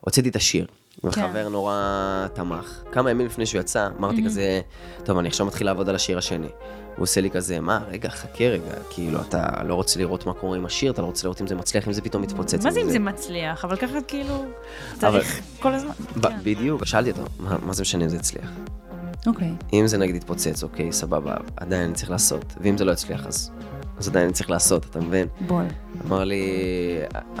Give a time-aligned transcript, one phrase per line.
[0.00, 0.66] הוצאתי את השיר.
[1.04, 2.82] וחבר נורא תמך.
[2.92, 4.60] כמה ימים לפני שהוא יצא, אמרתי כזה,
[5.04, 6.48] טוב, אני עכשיו מתחיל לעבוד על השיר השני.
[6.96, 10.56] הוא עושה לי כזה, מה, רגע, חכה רגע, כאילו, אתה לא רוצה לראות מה קורה
[10.56, 12.64] עם השיר, אתה לא רוצה לראות אם זה מצליח, אם זה פתאום מתפוצץ.
[12.64, 13.64] מה זה אם זה מצליח?
[13.64, 14.44] אבל ככה כאילו,
[14.98, 15.92] צריך כל הזמן.
[16.22, 16.38] כן.
[16.42, 18.50] בדיוק, שאלתי אותו, מה, מה זה משנה אם זה יצליח?
[19.26, 19.52] אוקיי.
[19.72, 22.44] אם זה נגיד יתפוצץ, אוקיי, סבבה, עדיין אני צריך לעשות.
[22.60, 23.50] ואם זה לא יצליח, אז,
[23.98, 25.28] אז עדיין אני צריך לעשות, אתה מבין?
[25.46, 25.64] בול.
[26.06, 26.42] אמר לי,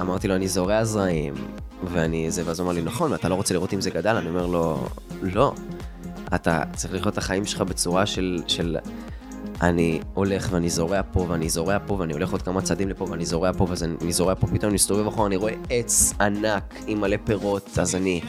[0.00, 1.34] אמרתי לו, אני זורע זרעים,
[1.84, 4.16] ואני זה, ואז הוא אמר לי, נכון, ואתה לא רוצה לראות אם זה גדל?
[4.16, 4.86] אני אומר לו,
[5.22, 5.54] לא.
[6.34, 8.76] אתה צריך לחיות את החיים שלך בצורה של, של
[9.62, 13.26] אני הולך ואני זורע פה, ואני זורע פה, ואני הולך עוד כמה צעדים לפה, ואני
[13.26, 17.00] זורע פה, ואז אני זורע פה, פתאום אני מסתובב אחורה, אני רואה עץ ענק עם
[17.00, 18.20] מלא פירות, אז אני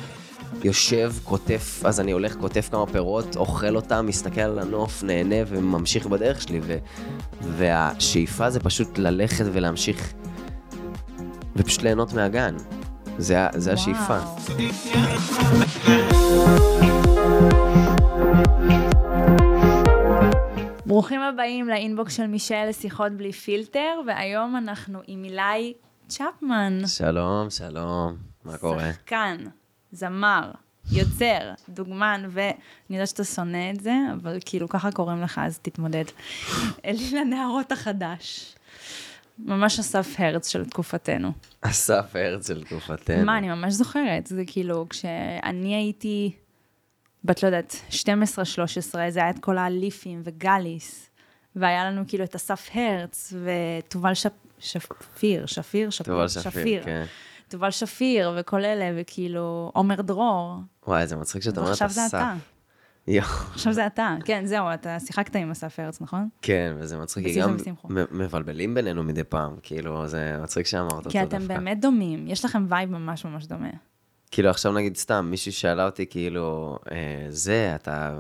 [0.63, 6.08] יושב, קוטף, אז אני הולך, קוטף כמה פירות, אוכל אותם, מסתכל על הנוף, נהנה וממשיך
[6.08, 6.77] בדרך שלי, ו,
[7.41, 10.13] והשאיפה זה פשוט ללכת ולהמשיך
[11.55, 12.55] ופשוט ליהנות מהגן.
[13.17, 14.17] זה, זה השאיפה.
[20.86, 25.73] ברוכים הבאים לאינבוקס של מישל לשיחות בלי פילטר, והיום אנחנו עם אילי
[26.08, 26.88] צ'פמן.
[26.88, 28.94] שלום, שלום, מה קורה?
[28.94, 29.38] שחקן,
[29.91, 30.52] זמר,
[30.91, 32.53] יוצר, דוגמן, ואני
[32.89, 36.05] יודעת שאתה שונא את זה, אבל כאילו ככה קוראים לך, אז תתמודד.
[36.86, 38.55] אליל הנערות החדש.
[39.45, 41.31] ממש אסף הרץ של תקופתנו.
[41.61, 43.25] אסף הרצל תקופתנו.
[43.25, 46.31] מה, אני ממש זוכרת, זה כאילו, כשאני הייתי,
[47.23, 47.94] בת לא יודעת, 12-13,
[49.09, 51.09] זה היה את כל האליפים וגליס,
[51.56, 54.31] והיה לנו כאילו את אסף הרץ ותובל שפ...
[54.59, 57.03] שפיר, שפיר, שפיר, תובל שפיר, כן.
[57.48, 60.55] תובל שפיר וכל אלה, וכאילו, עומר דרור.
[60.88, 62.11] וואי, זה מצחיק שאתה אומר את ועכשיו אסף.
[62.11, 62.33] זה אתה.
[63.53, 64.16] עכשיו זה אתה.
[64.25, 66.30] כן, זהו, אתה שיחקת עם אסף הרץ, נכון?
[66.41, 67.58] כן, וזה מצחיק, כי גם
[68.11, 71.35] מבלבלים בינינו מדי פעם, כאילו, זה מצחיק שאמרת אותו כי דווקא.
[71.35, 73.69] אתם באמת דומים, יש לכם vibe ממש ממש דומה.
[74.31, 78.19] כאילו, עכשיו נגיד סתם, מישהי שאלה אותי, כאילו, אה, זה, אתה...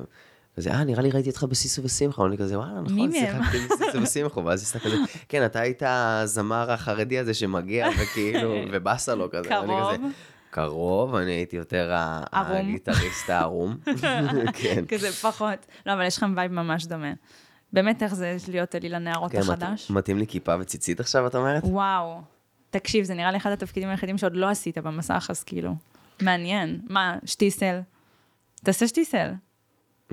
[0.55, 3.57] כזה, אה, נראה לי ראיתי אותך בשישו ושמחו, אני כזה, וואלה, נכון, מי מהם?" שיחקתי
[3.57, 4.95] בשישו ושמחו, ואז היא כזה,
[5.29, 9.91] כן, אתה היית הזמר החרדי הזה שמגיע, וכאילו, ובאסה לו כזה, קרוב.
[10.51, 11.89] קרוב, אני הייתי יותר.
[12.31, 13.77] הגיטריסט הערום.
[14.61, 14.83] כן.
[14.87, 15.65] כזה פחות.
[15.85, 17.13] לא, אבל יש לכם vibe ממש דומה.
[17.73, 19.91] באמת, איך זה להיות אליל הנערות כן, מת- החדש?
[19.91, 21.63] מתאים לי כיפה וציצית עכשיו, את אומרת?
[21.65, 22.21] וואו.
[22.69, 25.75] תקשיב, זה נראה לי אחד התפקידים היחידים שעוד לא עשית במסך, אז כאילו,
[26.21, 26.81] מעניין.
[26.89, 27.79] מה, שטיסל?
[28.63, 29.31] תעשה שטיסל.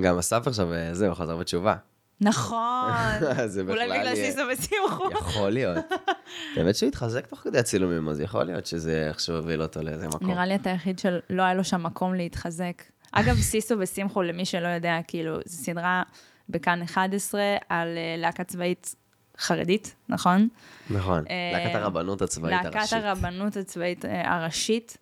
[0.00, 1.74] גם אסף עכשיו, אה, זהו, חזר בתשובה.
[2.20, 2.90] נכון.
[3.46, 5.10] זה בכלל אולי בגלל שישו ושמחו.
[5.12, 5.84] יכול להיות.
[6.56, 10.30] האמת שהוא התחזק תוך כדי הצילומים, אז יכול להיות שזה איכשהו הוביל אותו לאיזה מקום.
[10.30, 12.82] נראה לי אתה היחיד שלא היה לו שם מקום להתחזק.
[13.12, 16.02] אגב, סיסו ושמחו, למי שלא יודע, כאילו, זו סדרה
[16.48, 18.94] בכאן 11 על אה, להקה צבאית
[19.38, 20.48] חרדית, נכון?
[20.90, 23.04] נכון, אה, להקת הרבנות הצבאית להקת הראשית.
[23.04, 24.96] הרבנות הצבאית אה, הראשית.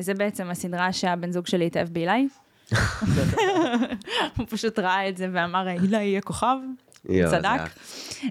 [0.00, 2.28] זה בעצם הסדרה שהבן זוג שלי התאהב באילי.
[4.36, 6.56] הוא פשוט ראה את זה ואמר, אילי יהיה כוכב.
[7.04, 7.60] זה צדק.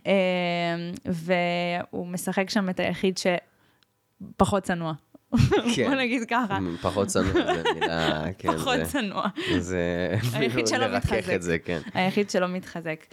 [0.07, 3.19] אה, והוא משחק שם את היחיד
[4.38, 4.94] שפחות צנוע.
[5.75, 5.88] כן.
[5.88, 9.28] בוא נגיד ככה, פחות צנוע, זה מילה, כן, פחות זה- צנוע.
[9.59, 10.16] זה...
[10.34, 11.34] היחיד שלא מתחזק.
[11.35, 11.79] את זה, כן.
[11.94, 13.06] היחיד שלא מתחזק.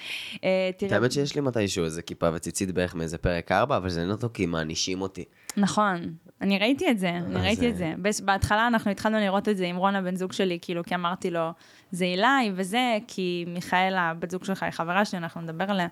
[0.44, 4.00] אה, תראה, האמת שיש לי מתישהו איזה כיפה וציצית בערך מאיזה פרק 4, אבל זה
[4.00, 5.24] אין אותו כי מענישים אותי.
[5.56, 7.94] נכון, אני ראיתי את זה, אני אז, ראיתי אה, את זה.
[8.25, 11.50] בהתחלה אנחנו התחלנו לראות את זה עם רון הבן זוג שלי, כאילו, כי אמרתי לו,
[11.91, 15.88] זה אילי וזה, כי מיכאל, הבת זוג שלך, היא חברה שלי, אנחנו נדבר עליה.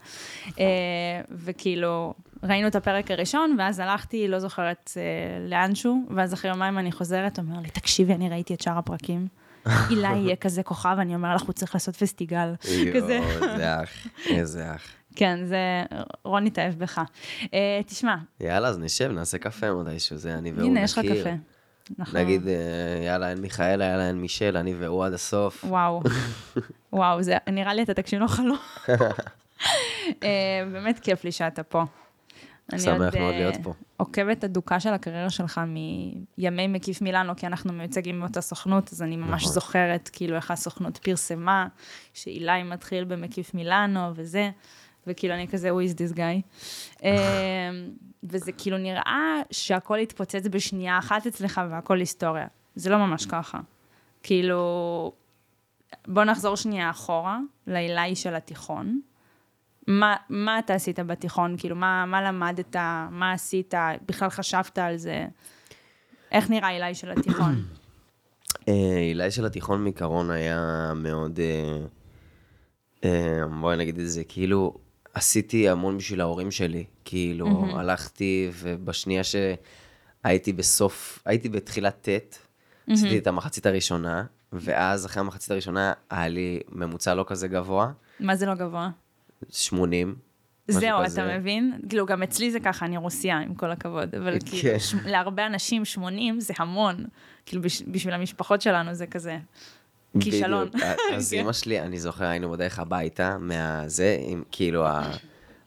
[0.47, 0.65] אה,
[1.31, 6.93] וכאילו, ראינו את הפרק הראשון, ואז הלכתי, לא זוכרת אה, לאנשהו, ואז אחרי יומיים אני
[6.93, 9.29] חוזרת, אומר לי, תקשיבי, אני ראיתי את שאר הפרקים.
[9.91, 12.55] אילי יהיה כזה כוכב, אני אומר לך, הוא צריך לעשות פסטיגל.
[12.95, 13.19] כזה.
[13.19, 14.83] איזה אח, איזה אח.
[15.17, 15.59] כן, זה,
[16.25, 17.01] רון התאהב בך.
[17.55, 21.21] אה, תשמע, יאללה, אז נשב, נעשה קפה מתישהו, זה אני והוא הנה, יש לך נכיר.
[21.21, 21.31] קפה.
[21.99, 22.21] נכון.
[22.21, 22.55] נגיד, אה,
[23.07, 25.65] יאללה, אין מיכאל, יאללה, אין מישל, אני והוא עד הסוף.
[25.65, 26.03] וואו,
[26.93, 28.59] וואו, זה נראה לי אתה תקשיב לו חלום.
[30.23, 31.85] אה, באמת כיף לי שאתה פה.
[32.73, 33.73] אני שמח עוד, מאוד להיות פה.
[33.97, 35.61] עוקבת אדוקה של הקריירה שלך
[36.39, 39.55] מימי מקיף מילאנו, כי אנחנו מיוצגים מאותה סוכנות, אז אני ממש נכון.
[39.55, 41.67] זוכרת כאילו איך הסוכנות פרסמה,
[42.15, 44.51] שאילי מתחיל במקיף מילאנו וזה,
[45.07, 46.43] וכאילו אני כזה, who is this guy?
[47.05, 47.11] אה,
[48.25, 52.47] וזה כאילו נראה שהכל התפוצץ בשנייה אחת אצלך והכל היסטוריה.
[52.75, 53.61] זה לא ממש ככה.
[54.23, 55.13] כאילו,
[56.09, 59.01] בוא נחזור שנייה אחורה, לאילי של התיכון.
[59.87, 61.55] מה, מה אתה עשית בתיכון?
[61.59, 62.77] כאילו, מה, מה למדת?
[63.11, 63.75] מה עשית?
[64.07, 65.27] בכלל חשבת על זה?
[66.33, 67.65] איך נראה אילי של התיכון?
[68.69, 71.79] אה, עילי של התיכון מעיקרון היה מאוד, אה,
[73.05, 74.75] אה, בואי נגיד את זה, כאילו
[75.21, 76.85] עשיתי המון בשביל ההורים שלי.
[77.05, 82.39] כאילו, הלכתי, ובשנייה שהייתי בסוף, הייתי בתחילת ט',
[82.91, 88.37] עשיתי את המחצית הראשונה, ואז אחרי המחצית הראשונה היה לי ממוצע לא כזה גבוה, מה
[88.37, 88.91] זה לא גבוה?
[89.51, 90.15] 80.
[90.69, 91.25] משהו זהו, כזה.
[91.25, 91.79] אתה מבין?
[91.89, 94.47] כאילו, גם אצלי זה ככה, אני רוסייה, עם כל הכבוד, אבל כן.
[94.47, 97.05] כאילו, ש- להרבה אנשים 80 זה המון.
[97.47, 99.39] כאילו, בש- בשביל המשפחות שלנו זה כזה
[100.21, 100.69] כישלון.
[101.15, 101.41] אז כן.
[101.41, 104.87] אמא שלי, אני זוכר, היינו בדרך הביתה מהזה, עם, כאילו,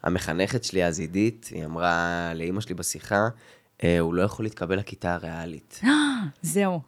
[0.04, 3.28] המחנכת שלי, אז עידית, היא אמרה לאמא שלי בשיחה,
[3.84, 5.81] "אה, הוא לא יכול להתקבל לכיתה הריאלית.
[6.42, 6.80] זהו.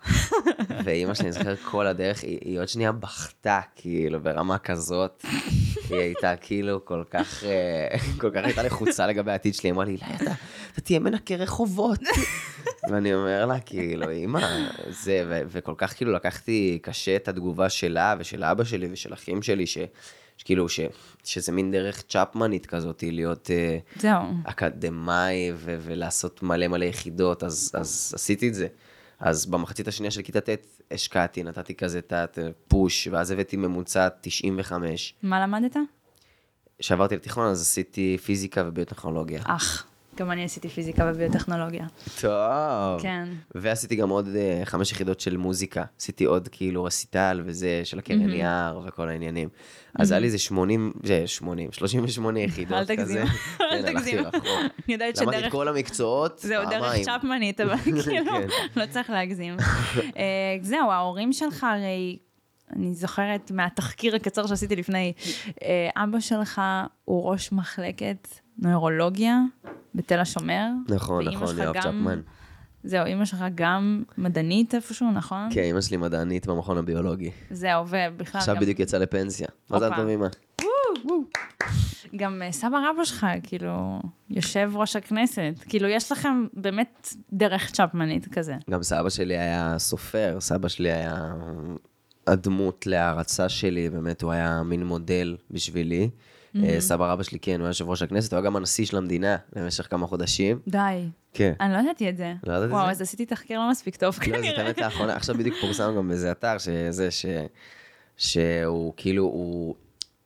[0.84, 5.26] ואימא שלי, אני זוכר כל הדרך, היא, היא עוד שנייה בכתה, כאילו, ברמה כזאת.
[5.90, 7.88] היא הייתה כאילו כל כך, אה,
[8.18, 10.32] כל כך הייתה לחוצה לגבי העתיד שלי, אמרה לי, לא, אתה,
[10.74, 12.00] אתה תהיה מנקה רחובות.
[12.90, 14.48] ואני אומר לה, כאילו, אימא,
[14.90, 19.42] זה, ו- וכל כך כאילו לקחתי קשה את התגובה שלה ושל אבא שלי ושל אחים
[19.42, 19.78] שלי, ש...
[20.38, 20.80] שכאילו, ש,
[21.24, 24.22] שזה מין דרך צ'פמנית כזאת, להיות אה, זהו.
[24.44, 28.68] אקדמאי ו- ולעשות מלא מלא יחידות, אז, אז עשיתי את זה.
[29.22, 30.50] אז במחצית השנייה של כיתה ט'
[30.92, 35.14] השקעתי, נתתי כזה את הפוש, ואז הבאתי ממוצע 95.
[35.24, 35.76] מה למדת?
[36.80, 39.42] כשעברתי לתיכון אז עשיתי פיזיקה וביוטכנולוגיה.
[39.46, 39.88] אח.
[40.22, 41.86] גם אני עשיתי פיזיקה וביוטכנולוגיה.
[42.22, 43.02] טוב.
[43.02, 43.28] כן.
[43.56, 45.84] ועשיתי גם עוד אה, חמש יחידות של מוזיקה.
[46.00, 49.50] עשיתי עוד כאילו רסיטל וזה, של הקרן יער וכל העניינים.
[50.00, 52.96] אז היה לי איזה 80, זה 80, 38 יחידות אל כזה.
[52.96, 53.28] תגזים.
[53.62, 54.20] אל כן, תגזים.
[54.20, 55.48] אני יודעת למדתי שדרך...
[55.48, 57.04] את כל המקצועות, זהו, דרך פעמיים.
[57.04, 58.48] צ'פמנית, אבל כאילו, כן.
[58.76, 59.58] לא צריך להגזים.
[60.18, 62.18] אה, זהו, ההורים שלך הרי,
[62.76, 65.14] אני זוכרת מהתחקיר הקצר שעשיתי לפני,
[65.64, 66.62] אה, אבא שלך
[67.06, 68.28] הוא ראש מחלקת
[68.62, 69.42] נוירולוגיה
[69.96, 70.68] בתל השומר.
[70.90, 72.22] נכון, נכון, יואב גם- צ'פמן.
[72.84, 75.50] זהו, אימא שלך גם מדענית איפשהו, נכון?
[75.52, 77.32] כן, אמא שלי מדענית במכון הביולוגי.
[77.52, 78.62] זהו, ובכלל עכשיו גם...
[78.62, 79.48] בדיוק יצאה לפנסיה.
[79.72, 79.90] מזל.
[79.96, 80.28] טוב אמא.
[82.16, 84.00] גם אה, סבא רבא שלך, כאילו,
[84.30, 85.54] יושב ראש הכנסת.
[85.70, 88.56] כאילו, יש לכם באמת דרך צ'פמנית כזה.
[88.70, 91.34] גם סבא שלי היה סופר, סבא שלי היה
[92.28, 96.10] הדמות להערצה שלי, באמת, הוא היה מין מודל בשבילי.
[96.56, 98.98] אה, סבא רבא שלי, כן, הוא היה יושב ראש הכנסת, הוא היה גם הנשיא של
[98.98, 100.60] המדינה למשך כמה חודשים.
[100.68, 101.08] די.
[101.34, 101.54] כן.
[101.60, 102.34] אני לא ידעתי את זה.
[102.48, 102.92] לא ידעת את וואו, זה?
[102.92, 104.64] אז עשיתי תחקיר לא מספיק טוב, לא, זה כנראה.
[104.64, 107.26] האמת לאחרונה, עכשיו בדיוק פורסם גם באיזה אתר, שזה, ש...
[108.18, 109.76] שהוא כאילו, הוא...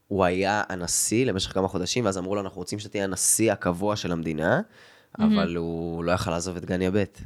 [0.07, 4.12] הוא היה הנשיא למשך כמה חודשים, ואז אמרו לו, אנחנו רוצים שתהיה הנשיא הקבוע של
[4.12, 4.62] המדינה,
[5.19, 7.22] אבל הוא לא יכל לעזוב את גן יבט.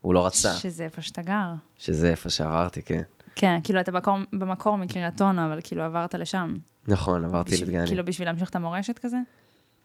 [0.00, 1.52] הוא לא רצה, שזה איפה שאתה גר.
[1.78, 3.02] שזה איפה שעברתי, כן.
[3.36, 6.54] כן, כאילו, אתה במקור, במקור מקריית אונו, אבל כאילו עברת לשם.
[6.88, 7.86] נכון, עברתי בשביל- לדגני.
[7.86, 9.16] כאילו, בשביל להמשיך את המורשת כזה?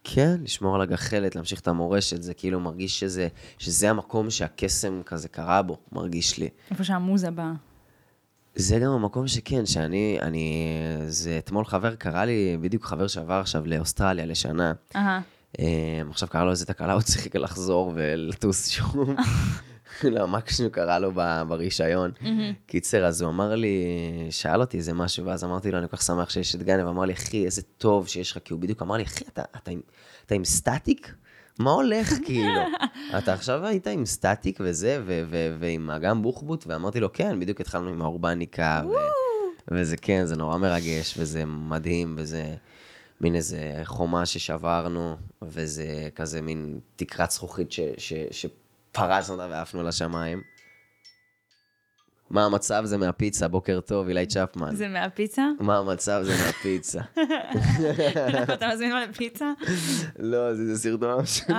[0.03, 5.27] כן, לשמור על הגחלת, להמשיך את המורשת, זה כאילו מרגיש שזה, שזה המקום שהקסם כזה
[5.29, 6.49] קרה בו, מרגיש לי.
[6.71, 7.51] איפה שהמוזה באה.
[8.55, 10.63] זה גם המקום שכן, שאני, אני,
[11.07, 14.73] זה אתמול חבר קרא לי, בדיוק חבר שעבר עכשיו לאוסטרליה לשנה.
[14.95, 15.19] אה,
[16.09, 19.09] עכשיו קרה לו איזה תקלה, הוא צריך לחזור ולטוס שוב.
[20.05, 21.11] לא, מקסימום קרה לו
[21.47, 22.11] ברישיון.
[22.65, 23.83] קיצר, אז הוא אמר לי,
[24.29, 27.05] שאל אותי איזה משהו, ואז אמרתי לו, אני כל כך שמח שיש את גני, ואמר
[27.05, 29.81] לי, אחי, איזה טוב שיש לך, כי הוא בדיוק אמר לי, אחי, אתה, אתה, עם-
[30.25, 31.13] אתה עם סטטיק?
[31.59, 32.61] מה הולך, כאילו?
[33.17, 35.01] אתה עכשיו היית עם סטטיק וזה,
[35.59, 38.81] ועם אגם בוחבוט, ואמרתי לו, כן, בדיוק התחלנו עם האורבניקה,
[39.71, 42.55] וזה כן, זה נורא מרגש, וזה מדהים, וזה
[43.21, 45.85] מין איזה חומה ששברנו, וזה
[46.15, 48.13] כזה מין תקרת זכוכית ש- ש-
[48.99, 50.41] שפרצנו אותה ועפנו לשמיים.
[52.29, 54.75] מה המצב זה מהפיצה, בוקר טוב, אילי צ'פמן.
[54.75, 55.43] זה מהפיצה?
[55.59, 57.01] מה המצב זה מהפיצה.
[58.53, 59.51] אתה מזמין אותה לפיצה?
[60.19, 61.55] לא, זה סרטון שלי.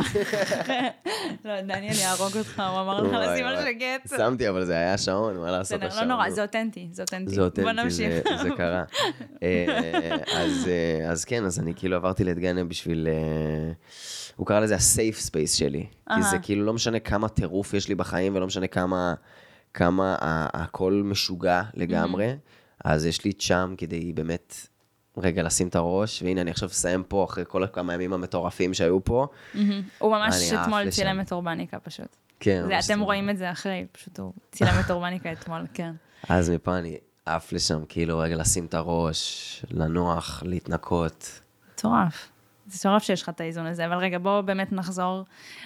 [1.45, 4.17] לא, דניאל יהרוג אותך, הוא אמר לך לשים על שקט.
[4.17, 6.09] שמתי, אבל זה היה שעון, מה לעשות בסדר, לא השעון?
[6.09, 7.35] נורא, זה אותנטי, זה אותנטי.
[7.35, 8.21] זה אותנטי, זה-
[8.57, 8.83] קרה.
[9.43, 13.09] אה, אז, אה, אז כן, אז אני כאילו עברתי לדגניה בשביל...
[14.41, 15.87] הוא קרא לזה ה-safe space שלי.
[16.15, 16.39] כי זה.
[16.39, 19.15] כאילו לא משנה כמה טירוף יש לי בחיים, ולא משנה כמה,
[19.75, 20.17] כמה
[20.53, 22.37] הכל משוגע לגמרי,
[22.85, 24.55] אז יש לי שם כדי באמת...
[25.17, 29.05] רגע, לשים את הראש, והנה, אני עכשיו אסיים פה אחרי כל כמה ימים המטורפים שהיו
[29.05, 29.27] פה.
[29.55, 29.83] מהמם.
[29.99, 30.91] הוא ממש אתמול.
[30.91, 32.17] צילם את אורבניקה פשוט.
[32.41, 33.01] כן, זה, אתם.
[33.01, 35.93] רואים את זה אחרי, פשוט הוא צילם את אורבניקה אתמול, כן.
[36.29, 41.41] אז מפה אני עף לשם, כאילו, רגע, לשים את הראש, לנוח, להתנקות.
[41.73, 42.31] מטורף.
[42.71, 45.25] זה מטורף שיש לך את האיזון הזה, אבל רגע, בואו באמת נחזור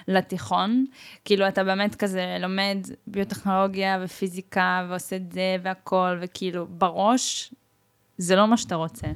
[0.08, 0.84] לתיכון.
[1.24, 7.54] כאילו, אתה באמת כזה לומד ביוטכנולוגיה ופיזיקה ועושה את זה והכל, וכאילו, בראש,
[8.18, 9.06] זה לא מה שאתה רוצה.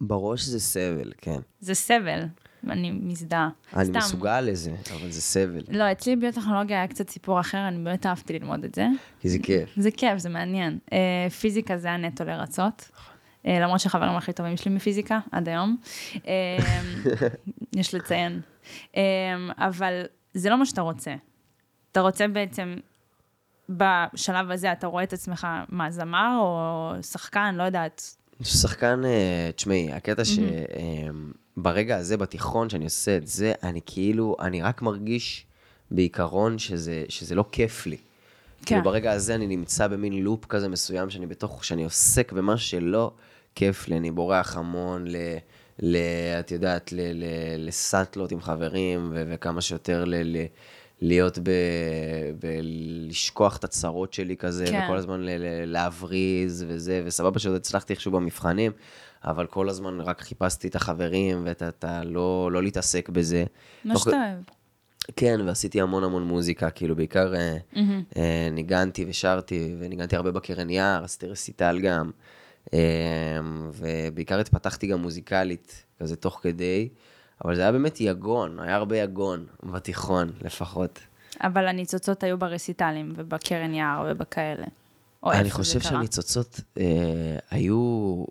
[0.00, 1.40] בראש זה סבל, כן.
[1.60, 2.24] זה סבל,
[2.70, 3.48] אני מזדהה.
[3.76, 3.98] אני סתם.
[3.98, 5.62] מסוגל לזה, אבל זה סבל.
[5.68, 8.86] לא, אצלי ביוטכנולוגיה היה קצת סיפור אחר, אני באמת אהבתי ללמוד את זה.
[9.20, 9.74] כי זה כיף.
[9.76, 10.78] זה כיף, זה מעניין.
[10.92, 12.90] אה, פיזיקה זה היה נטו לרצות.
[13.46, 15.76] אה, למרות שהחברים הכי טובים שלי מפיזיקה, עד היום.
[16.26, 16.58] אה,
[17.80, 18.40] יש לציין.
[18.96, 19.02] אה,
[19.58, 20.02] אבל
[20.34, 21.14] זה לא מה שאתה רוצה.
[21.92, 22.76] אתה רוצה בעצם
[23.68, 28.16] בשלב הזה אתה רואה את עצמך, מה, זמר או שחקן, לא יודעת.
[28.42, 29.02] שחקן,
[29.56, 35.46] תשמעי, הקטע שברגע הזה בתיכון שאני עושה את זה, אני כאילו, אני רק מרגיש
[35.90, 37.96] בעיקרון שזה, שזה לא כיף לי.
[37.96, 38.04] כן.
[38.66, 43.12] כאילו ברגע הזה אני נמצא במין לופ כזה מסוים, שאני בתוך, שאני עוסק במה שלא
[43.54, 45.16] כיף לי, אני בורח המון ל...
[45.78, 45.96] ל
[46.40, 47.24] את יודעת, ל, ל,
[47.58, 50.46] לסאטלות עם חברים, ו, וכמה שיותר ל, ל,
[51.00, 51.50] להיות ב...
[52.40, 52.58] ב...
[53.08, 54.82] לשכוח את הצרות שלי כזה, כן.
[54.84, 55.28] וכל הזמן ל...
[55.28, 55.72] ל...
[55.72, 58.72] להבריז וזה, וסבבה שעוד הצלחתי איכשהו במבחנים,
[59.24, 62.04] אבל כל הזמן רק חיפשתי את החברים, ואת ה...
[62.04, 63.44] לא, לא להתעסק בזה.
[63.84, 64.42] מה שאתה אוהב.
[65.16, 67.78] כן, ועשיתי המון המון מוזיקה, כאילו בעיקר mm-hmm.
[68.16, 72.10] אה, ניגנתי ושרתי, וניגנתי הרבה בקרן יער, עשיתי רסיטל גם,
[73.72, 76.88] ובעיקר התפתחתי גם מוזיקלית, כזה תוך כדי.
[77.44, 81.00] אבל זה היה באמת יגון, היה הרבה יגון, בתיכון לפחות.
[81.40, 84.66] אבל הניצוצות היו ברסיטלים ובקרן יער ובכאלה.
[85.24, 88.24] אני חושב שהניצוצות אה, היו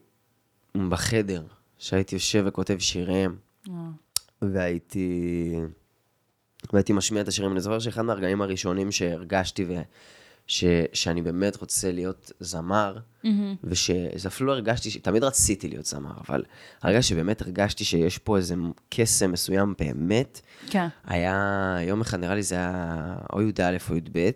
[0.90, 1.44] בחדר,
[1.78, 3.36] שהייתי יושב וכותב שירים,
[3.70, 3.74] אה.
[4.42, 5.56] והייתי,
[6.74, 7.52] והייתי משמיע את השירים.
[7.52, 9.82] אני זוכר שאחד מהרגעים הראשונים שהרגשתי ו...
[10.48, 13.28] ש, שאני באמת רוצה להיות זמר, mm-hmm.
[13.64, 16.44] ושזה אפילו לא הרגשתי, תמיד רציתי להיות זמר, אבל
[16.82, 18.56] הרגע שבאמת הרגשתי שיש פה איזה
[18.90, 20.88] קסם מסוים באמת, כן.
[21.06, 24.30] היה, יום אחד נראה לי זה היה או י"א או י"ב,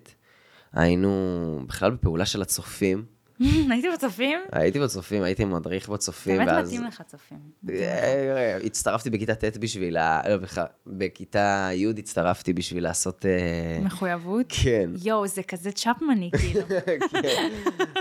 [0.74, 3.06] היינו בכלל בפעולה של הצופים,
[3.72, 4.40] הייתי בצופים?
[4.52, 6.38] הייתי בצופים, הייתי מדריך בצופים.
[6.38, 7.38] באמת מתאים לך צופים.
[7.70, 10.22] אה, הצטרפתי בכיתה ט' בשביל ה...
[10.30, 13.26] לא, בכיתה י' הצטרפתי בשביל לעשות...
[13.26, 14.46] אה, מחויבות?
[14.64, 14.90] כן.
[15.04, 16.62] יואו, זה כזה צ'פמני, כאילו.
[17.22, 17.52] כן.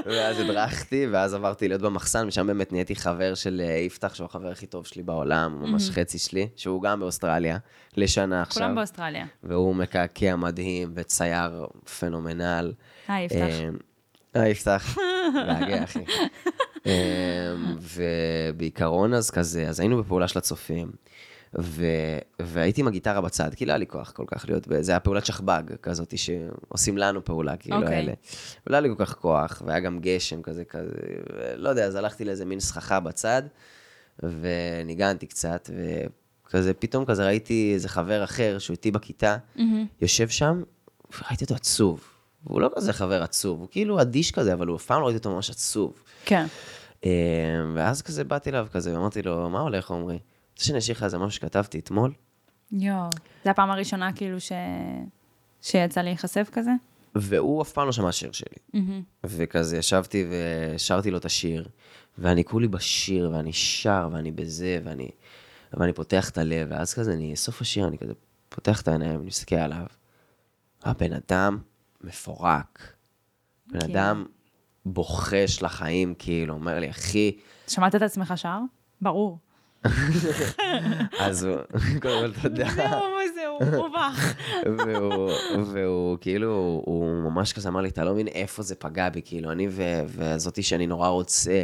[0.07, 4.51] ואז הדרכתי, ואז עברתי להיות במחסן, ושם באמת נהייתי חבר של אה, יפתח, שהוא החבר
[4.51, 7.59] הכי טוב שלי בעולם, ממש חצי שלי, שהוא גם באוסטרליה,
[7.97, 8.63] לשנה עכשיו.
[8.63, 9.27] כולם באוסטרליה.
[9.43, 11.67] והוא מקעקע מדהים, וצייר
[11.99, 12.73] פנומנל.
[13.09, 13.85] היי, יפתח.
[14.37, 14.97] אה, יפתח.
[15.35, 16.05] להגיע, אחי.
[16.87, 20.91] אמ, ובעיקרון אז כזה, אז היינו בפעולה של הצופים,
[21.59, 21.87] ו...
[22.43, 25.27] והייתי עם הגיטרה בצד, כי לא היה לי כוח כל כך להיות, זה היה פעולת
[25.27, 27.81] שכב"ג כזאת, שעושים לנו פעולה, כאילו, okay.
[27.81, 27.97] אוקיי.
[27.97, 28.13] האלה.
[28.67, 30.91] ולא היה לי כל כך כוח, והיה גם גשם כזה, כזה,
[31.57, 33.43] לא יודע, אז הלכתי לאיזה מין סככה בצד,
[34.23, 35.71] וניגנתי קצת,
[36.47, 39.61] וכזה, פתאום כזה ראיתי איזה חבר אחר, שהוא איתי בכיתה, mm-hmm.
[40.01, 40.63] יושב שם,
[41.19, 42.14] וראיתי אותו עצוב.
[42.47, 45.19] והוא לא כזה חבר עצוב, הוא כאילו אדיש כזה, אבל הוא אף פעם לא ראיתי
[45.19, 46.03] אותו ממש עצוב.
[46.25, 46.47] כן.
[47.05, 47.11] אמ,
[47.75, 50.19] ואז כזה באתי אליו כזה, ואמרתי לו, מה הולך, עמרי?
[50.53, 52.13] רוצה שאני אשאיר לך איזה משהו שכתבתי אתמול?
[52.73, 53.11] יואו.
[53.45, 54.53] זו הפעם הראשונה כאילו ש...
[55.63, 56.71] שיצא להיחשף כזה?
[57.15, 58.57] והוא אף פעם לא שמע שיר שלי.
[58.77, 59.05] Mm-hmm.
[59.25, 61.69] וכזה ישבתי ושרתי לו את השיר,
[62.19, 65.11] ואני כולי בשיר, ואני שר, ואני בזה, ואני,
[65.73, 68.13] ואני פותח את הלב, ואז כזה, אני, סוף השיר, אני כזה
[68.49, 69.87] פותח את העיניים, אני מסתכל עליו.
[70.83, 71.59] הבן אדם
[72.05, 72.93] מפורק.
[73.67, 73.91] בן כן.
[73.91, 74.25] אדם
[74.87, 77.37] בוחש לחיים, כאילו, אומר לי, אחי...
[77.69, 78.59] שמעת את עצמך שר?
[79.01, 79.39] ברור.
[81.21, 81.57] אז הוא,
[82.03, 82.69] קודם כל תודה.
[83.35, 84.35] זהו, הוא בח.
[85.67, 89.53] והוא כאילו, הוא ממש כזה אמר לי, אתה לא מבין איפה זה פגע בי, כאילו,
[89.53, 89.69] אני
[90.07, 91.63] וזאתי שאני נורא רוצה,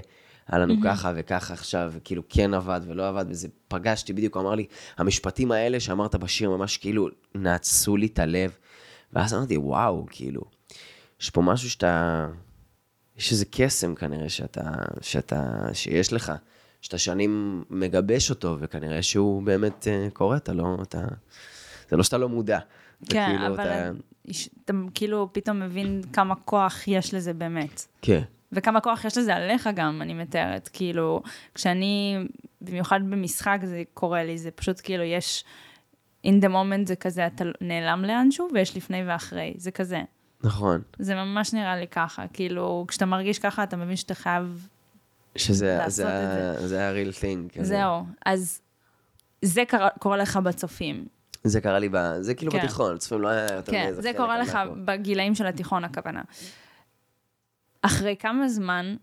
[0.48, 4.54] היה לנו ככה וככה עכשיו, כאילו כן עבד ולא עבד, וזה פגשתי בדיוק, הוא אמר
[4.54, 4.66] לי,
[4.98, 8.56] המשפטים האלה שאמרת בשיר ממש כאילו נעצו לי את הלב.
[9.12, 10.42] ואז אמרתי, וואו, כאילו,
[11.20, 12.26] יש פה משהו שאתה...
[13.16, 16.32] יש איזה קסם כנראה שאתה, שאתה, שיש לך,
[16.80, 21.04] שאתה שנים מגבש אותו, וכנראה שהוא באמת uh, קורה, אתה לא, אתה...
[21.90, 22.58] זה לא שאתה לא מודע.
[23.08, 23.90] כן, כאילו אבל אתה...
[24.64, 27.86] אתה כאילו פתאום מבין כמה כוח יש לזה באמת.
[28.02, 28.22] כן.
[28.52, 30.68] וכמה כוח יש לזה עליך גם, אני מתארת.
[30.72, 31.22] כאילו,
[31.54, 32.16] כשאני,
[32.60, 35.44] במיוחד במשחק זה קורה לי, זה פשוט כאילו יש...
[36.26, 40.02] in the moment זה כזה, אתה נעלם לאנשהו, ויש לפני ואחרי, זה כזה.
[40.44, 40.82] נכון.
[40.98, 44.68] זה ממש נראה לי ככה, כאילו, כשאתה מרגיש ככה, אתה מבין שאתה חייב
[45.36, 46.68] שזה, לעשות זה, את זה.
[46.68, 47.58] זה ה-real thing.
[47.58, 47.64] כזה.
[47.64, 48.60] זהו, אז
[49.42, 51.06] זה קרה, קורה לך בצופים.
[51.44, 51.96] זה קרה לי, ב...
[52.20, 52.58] זה כאילו כן.
[52.58, 56.22] בתיכון, צופים לא היה יותר כן, זה קורה לך בגילאים של התיכון, הכוונה.
[57.82, 58.96] אחרי כמה זמן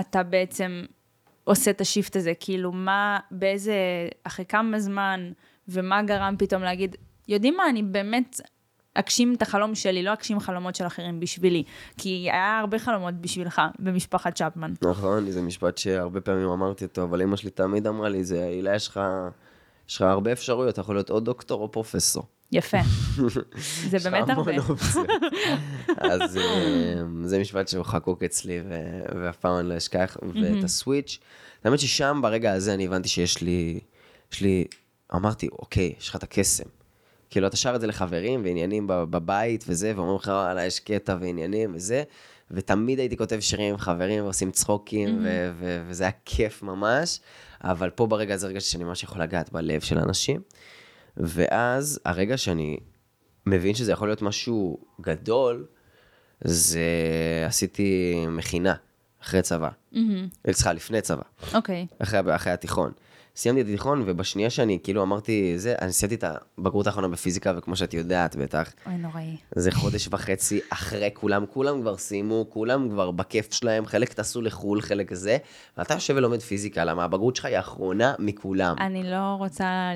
[0.00, 0.84] אתה בעצם
[1.44, 2.32] עושה את השיפט הזה?
[2.40, 3.74] כאילו, מה, באיזה,
[4.24, 5.32] אחרי כמה זמן...
[5.70, 6.96] ומה גרם פתאום להגיד,
[7.28, 8.40] יודעים מה, אני באמת
[8.94, 11.62] אגשים את החלום שלי, לא אגשים חלומות של אחרים בשבילי.
[11.98, 14.72] כי היה הרבה חלומות בשבילך במשפחת צ'פמן.
[14.82, 18.74] נכון, זה משפט שהרבה פעמים אמרתי אותו, אבל אמא שלי תמיד אמרה לי, זה, הילה,
[18.74, 19.00] יש לך,
[19.88, 22.24] יש לך הרבה אפשרויות, אתה יכול להיות או דוקטור או פרופסור.
[22.52, 22.78] יפה.
[23.90, 24.52] זה באמת הרבה.
[25.98, 28.60] אז אה, זה משפט שהוא חקוק אצלי,
[29.20, 30.16] ואף פעם אני לא אשכח.
[30.42, 31.18] ואת הסוויץ',
[31.64, 33.80] האמת ששם, ברגע הזה, אני הבנתי שיש לי,
[34.32, 34.64] יש לי
[35.14, 36.64] אמרתי, אוקיי, יש לך את הקסם.
[37.30, 41.74] כאילו, אתה שר את זה לחברים ועניינים בבית וזה, ואומרים לך, וואלה, יש קטע ועניינים
[41.74, 42.02] וזה,
[42.50, 45.22] ותמיד הייתי כותב שירים עם חברים ועושים צחוקים, mm-hmm.
[45.24, 47.20] ו- ו- וזה היה כיף ממש,
[47.64, 50.40] אבל פה ברגע הזה הרגשתי שאני ממש יכול לגעת בלב של אנשים.
[51.16, 52.76] ואז הרגע שאני
[53.46, 55.66] מבין שזה יכול להיות משהו גדול,
[56.44, 56.80] זה
[57.46, 58.74] עשיתי מכינה
[59.22, 59.68] אחרי צבא.
[59.92, 59.96] Mm-hmm.
[60.52, 61.22] סליחה, לפני צבא.
[61.54, 61.86] אוקיי.
[61.90, 61.94] Okay.
[62.02, 62.92] אחרי, אחרי התיכון.
[63.36, 66.24] סיימתי את התיכון, ובשנייה שאני כאילו אמרתי, זה, אני סיימתי את
[66.58, 68.72] הבגרות האחרונה בפיזיקה, וכמו שאת יודעת, בטח.
[68.86, 69.36] אוי, נוראי.
[69.56, 74.80] זה חודש וחצי אחרי כולם, כולם כבר סיימו, כולם כבר בכיף שלהם, חלק טסו לחו"ל,
[74.80, 75.38] חלק זה,
[75.78, 78.76] ואתה יושב ולומד פיזיקה, למה הבגרות שלך היא האחרונה מכולם.
[78.80, 79.90] אני לא רוצה,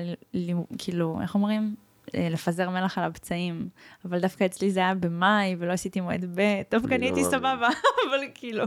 [0.77, 1.75] כאילו, איך אומרים?
[2.15, 3.69] אה, לפזר מלח על הפצעים,
[4.05, 7.67] אבל דווקא אצלי זה היה במאי ולא עשיתי מועד ב', דווקא אני הייתי לא סבבה,
[8.09, 8.63] אבל כאילו,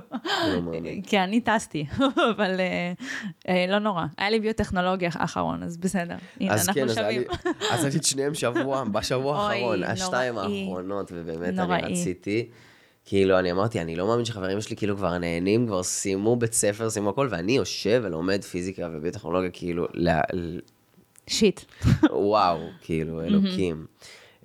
[0.46, 0.72] לא
[1.08, 1.86] כי אני טסתי,
[2.36, 2.92] אבל אה,
[3.48, 4.04] אה, לא נורא.
[4.18, 7.22] היה לי ביוטכנולוגיה האחרון, אז בסדר, הנה, אנחנו שווים.
[7.70, 12.48] אז עשית שניהם שבוע, בשבוע האחרון, השתיים האחרונות, ובאמת אני רציתי.
[13.04, 16.90] כאילו, אני אמרתי, אני לא מאמין שחברים שלי כאילו כבר נהנים, כבר סיימו בית ספר,
[16.90, 19.86] סיימו הכל, ואני יושב ולומד פיזיקה וביוטכנולוגיה, כאילו,
[21.28, 21.60] שיט.
[22.10, 23.86] וואו, כאילו, אלוקים.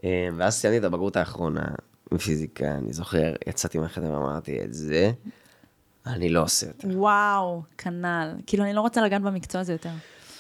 [0.04, 1.66] אה, ואז סיימתי את הבגרות האחרונה
[2.12, 5.12] בפיזיקה, אני זוכר, יצאתי מהחדר ואמרתי, את זה
[6.06, 6.88] אני לא עושה יותר.
[6.88, 8.36] וואו, כנ"ל.
[8.48, 9.90] כאילו, אני לא רוצה לגעת במקצוע הזה יותר.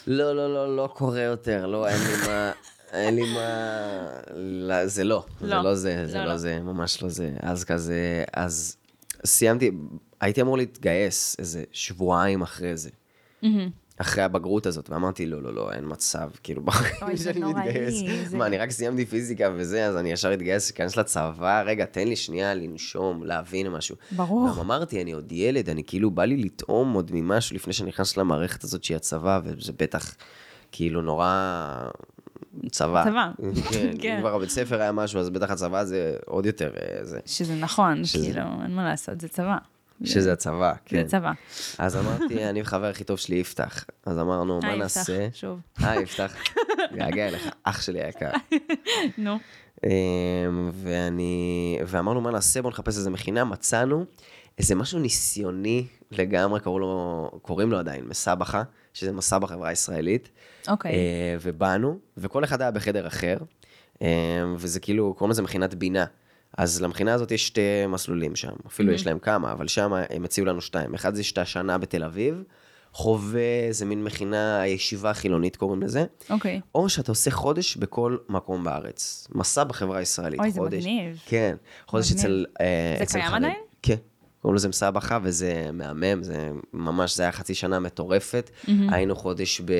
[0.07, 2.51] לא, לא, לא, לא קורה יותר, לא, אין לי מה...
[2.93, 4.09] אין לי מה...
[4.35, 7.31] לא, זה לא, לא, זה לא זה, זה לא, לא, לא זה, ממש לא זה.
[7.39, 8.77] אז כזה, אז
[9.25, 9.71] סיימתי,
[10.21, 12.89] הייתי אמור להתגייס איזה שבועיים אחרי זה.
[13.43, 13.45] Mm-hmm.
[14.03, 18.03] אחרי הבגרות הזאת, ואמרתי, לא, לא, לא, אין מצב, כאילו, בחיים שאני מתגייס.
[18.29, 18.37] זה...
[18.37, 22.15] מה, אני רק סיימתי פיזיקה וזה, אז אני ישר אתגייס, אכנס לצבא, רגע, תן לי
[22.15, 23.95] שנייה לנשום, להבין משהו.
[24.11, 24.49] ברור.
[24.49, 28.17] גם אמרתי, אני עוד ילד, אני כאילו, בא לי לטעום עוד ממשהו לפני שאני נכנס
[28.17, 30.15] למערכת הזאת שהיא הצבא, וזה בטח,
[30.71, 31.87] כאילו, נורא...
[32.71, 33.03] צבא.
[33.03, 33.31] צבא.
[33.71, 34.15] כן, כן.
[34.15, 36.71] אם כבר הבית ספר היה משהו, אז בטח הצבא זה עוד יותר...
[36.81, 37.19] אה, זה.
[37.25, 38.25] שזה נכון, שזה...
[38.25, 39.57] כאילו, אין מה לעשות, זה צבא.
[40.03, 41.03] שזה הצבא, כן.
[41.03, 41.31] זה צבא.
[41.77, 43.85] אז אמרתי, אני וחבר הכי טוב שלי יפתח.
[44.05, 45.13] אז אמרנו, מה נעשה?
[45.17, 45.59] היי, יפתח, שוב.
[45.79, 46.35] היי, יפתח.
[46.97, 48.31] געגע אליך, אח שלי היקר.
[49.17, 49.37] נו.
[49.85, 52.61] אמ, ואני, ואמרנו, מה נעשה?
[52.61, 53.43] בואו נחפש איזה מכינה.
[53.43, 54.05] מצאנו
[54.57, 58.63] איזה משהו ניסיוני לגמרי, קראו לו, קוראים לו עדיין, מסבכה,
[58.93, 60.29] שזה מסע בחברה הישראלית.
[60.67, 60.91] אוקיי.
[60.91, 60.95] Okay.
[60.95, 63.37] אה, ובאנו, וכל אחד היה בחדר אחר,
[64.01, 64.07] אמ,
[64.57, 66.05] וזה כאילו, קוראים לזה מכינת בינה.
[66.57, 68.95] אז למכינה הזאת יש שתי מסלולים שם, אפילו mm-hmm.
[68.95, 70.93] יש להם כמה, אבל שם הם הציעו לנו שתיים.
[70.93, 72.43] אחד זה שאתה שנה בתל אביב,
[72.93, 76.05] חווה איזה מין מכינה, הישיבה החילונית קוראים לזה.
[76.29, 76.59] אוקיי.
[76.63, 76.67] Okay.
[76.75, 79.27] או שאתה עושה חודש בכל מקום בארץ.
[79.31, 80.39] מסע בחברה הישראלית.
[80.39, 81.19] אוי, חודש, זה מגניב.
[81.25, 81.55] כן,
[81.87, 82.19] חודש מגניב.
[82.25, 82.45] אצל...
[82.61, 83.57] אה, זה קיים עדיין?
[83.81, 83.95] כן.
[84.43, 88.49] קוראים לזה מסבכה, וזה מהמם, זה ממש, זה היה חצי שנה מטורפת.
[88.49, 88.69] Mm-hmm.
[88.89, 89.71] היינו חודש ב,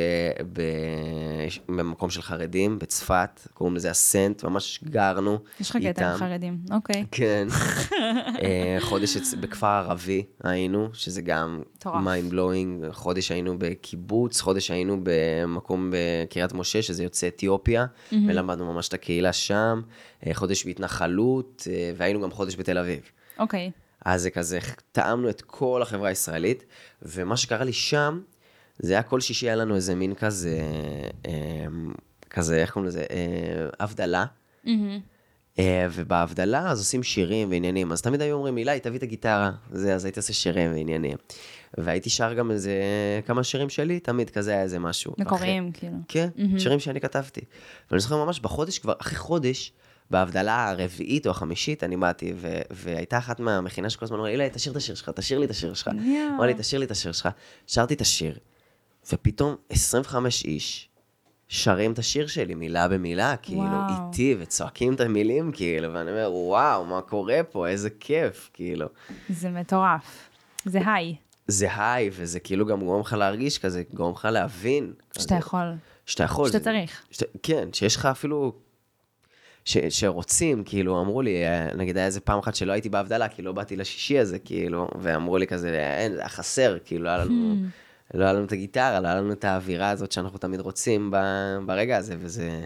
[0.54, 0.62] ב,
[1.70, 5.44] במקום של חרדים, בצפת, קוראים לזה אסנט, ממש גרנו איתם.
[5.60, 7.06] יש לך קטע עם חרדים, אוקיי.
[7.12, 7.48] כן.
[8.44, 12.92] אה, חודש בכפר ערבי היינו, שזה גם mind blowing.
[12.92, 18.16] חודש היינו בקיבוץ, חודש היינו במקום בקריית משה, שזה יוצא אתיופיה, mm-hmm.
[18.28, 19.82] ולמדנו ממש את הקהילה שם.
[20.28, 23.02] אה, חודש בהתנחלות, אה, והיינו גם חודש בתל אביב.
[23.40, 23.72] אוקיי.
[23.74, 23.83] Okay.
[24.06, 24.60] אז זה כזה,
[24.92, 26.64] טעמנו את כל החברה הישראלית,
[27.02, 28.22] ומה שקרה לי שם,
[28.80, 30.60] זה היה כל שישי היה לנו איזה מין כזה,
[31.26, 31.66] אה,
[32.30, 34.26] כזה, איך קוראים לזה, אה, הבדלה.
[34.66, 34.70] Mm-hmm.
[35.60, 39.96] אה, ובהבדלה אז עושים שירים ועניינים, אז תמיד היו אומרים, אילי, תביא את הגיטרה, זה,
[39.96, 41.18] אז הייתי עושה שירים ועניינים.
[41.78, 42.74] והייתי שר גם איזה
[43.26, 45.14] כמה שירים שלי, תמיד כזה היה איזה משהו.
[45.18, 45.98] מקוריים, כאילו.
[46.08, 46.60] כן, mm-hmm.
[46.60, 47.42] שירים שאני כתבתי.
[47.92, 49.72] ואני זוכר ממש בחודש כבר, אחרי חודש,
[50.12, 54.50] בהבדלה הרביעית או החמישית, אני באתי, ו- והייתה אחת מהמכינה שכל הזמן אמרה לי, אילי,
[54.54, 55.90] תשאיר את השיר שלך, תשאיר לי את השיר שלך.
[56.36, 57.30] אמרה לי, תשאיר לי את השיר שלך.
[57.68, 58.38] שרתי את השיר,
[59.12, 60.90] ופתאום 25 איש
[61.48, 64.08] שרים את השיר שלי מילה במילה, כאילו, וואו.
[64.08, 68.88] איתי, וצועקים את המילים, כאילו, ואני אומר, וואו, מה קורה פה, איזה כיף, כאילו.
[69.30, 70.30] זה מטורף.
[70.66, 71.16] זה היי.
[71.48, 74.94] זה היי, וזה כאילו גם גורם לך להרגיש כזה, גורם לך להבין.
[75.12, 75.74] שאתה כזה, יכול.
[76.06, 76.48] שאתה יכול.
[76.48, 77.02] שאתה צריך.
[77.12, 78.56] שת, כן, שיש לך אפילו
[79.66, 83.42] ש, שרוצים, כאילו, אמרו לי, אה, נגיד היה איזה פעם אחת שלא הייתי בהבדלה, כי
[83.42, 87.18] לא באתי לשישי הזה, כאילו, ואמרו לי כזה, אין, זה היה חסר, כאילו, לא היה
[87.18, 88.18] לנו, hmm.
[88.18, 91.18] לא היה לנו את הגיטרה, לא היה לנו את האווירה הזאת שאנחנו תמיד רוצים ב,
[91.66, 92.66] ברגע הזה, וזה...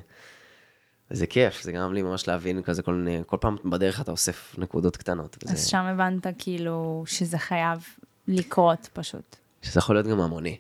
[1.12, 4.56] וזה כיף, זה גרם לי ממש להבין כזה כל מיני, כל פעם בדרך אתה אוסף
[4.58, 5.38] נקודות קטנות.
[5.44, 5.54] וזה...
[5.54, 7.86] אז שם הבנת כאילו שזה חייב
[8.28, 9.36] לקרות פשוט.
[9.62, 10.58] שזה יכול להיות גם המוני.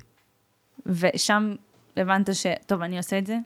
[0.85, 1.55] ושם
[1.97, 2.45] הבנת ש...
[2.65, 3.37] טוב, אני עושה את זה,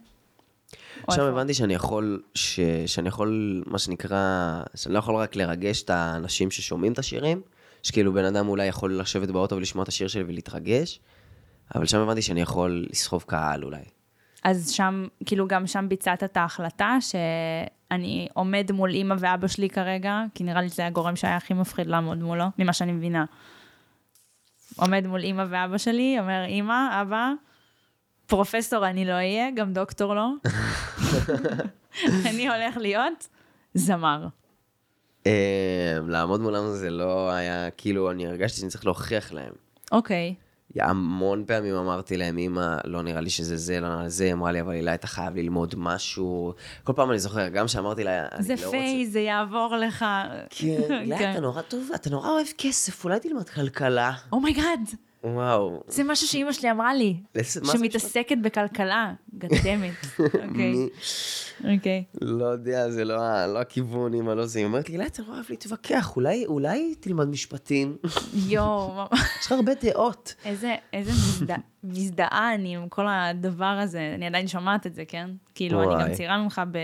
[1.08, 2.60] עכשיו הבנתי שאני יכול, ש...
[2.86, 7.42] שאני יכול, מה שנקרא, שאני לא יכול רק לרגש את האנשים ששומעים את השירים,
[7.82, 11.00] שכאילו בן אדם אולי יכול לשבת באוטו ולשמוע את השיר שלי ולהתרגש,
[11.74, 13.82] אבל שם הבנתי שאני יכול לסחוב קהל אולי.
[14.44, 20.22] אז שם, כאילו גם שם ביצעת את ההחלטה שאני עומד מול אימא ואבא שלי כרגע,
[20.34, 23.24] כי נראה לי שזה הגורם שהיה הכי מפחיד לעמוד מולו, ממה שאני מבינה.
[24.76, 27.32] עומד מול אימא ואבא שלי, אומר, אימא, אבא,
[28.26, 30.28] פרופסור אני לא אהיה, גם דוקטור לא.
[32.30, 33.28] אני הולך להיות
[33.74, 34.26] זמר.
[35.26, 39.52] אה, לעמוד מולם זה לא היה, כאילו, אני הרגשתי שאני צריך להוכיח להם.
[39.92, 40.34] אוקיי.
[40.80, 44.32] המון פעמים אמרתי להם, אמא, לא נראה לי שזה זה, לא נראה לי זה, היא
[44.32, 46.54] אמרה לי, אבל עילי, אתה חייב ללמוד משהו.
[46.84, 50.04] כל פעם אני זוכר, גם שאמרתי לה, אני זה לא phase, זה יעבור לך.
[50.50, 54.12] כן, עילי, אתה נורא טוב, אתה נורא אוהב כסף, אולי תלמד כלכלה.
[54.32, 54.80] oh my god,
[55.24, 55.82] וואו.
[55.88, 57.16] זה משהו שאימא שלי אמרה לי,
[57.72, 59.12] שמתעסקת בכלכלה.
[59.38, 59.92] גדמת.
[60.48, 60.74] אוקיי,
[61.74, 62.04] אוקיי.
[62.20, 64.58] לא יודע, זה לא לא הכיוון, אמא, לא זה.
[64.58, 67.96] היא אומרת לי, עילי, אתה נורא אוהב להתווכח, אולי- אולי תלמד משפטים.
[68.48, 69.08] יואו, ממש.
[69.40, 70.34] יש לך הרבה דעות.
[70.44, 75.30] איזה, איזה מזדהה, מזדהה אני עם כל הדבר הזה, אני עדיין שומעת את זה, כן?
[75.54, 76.14] כאילו, אני גם.
[76.14, 76.78] צעירה ממך ב...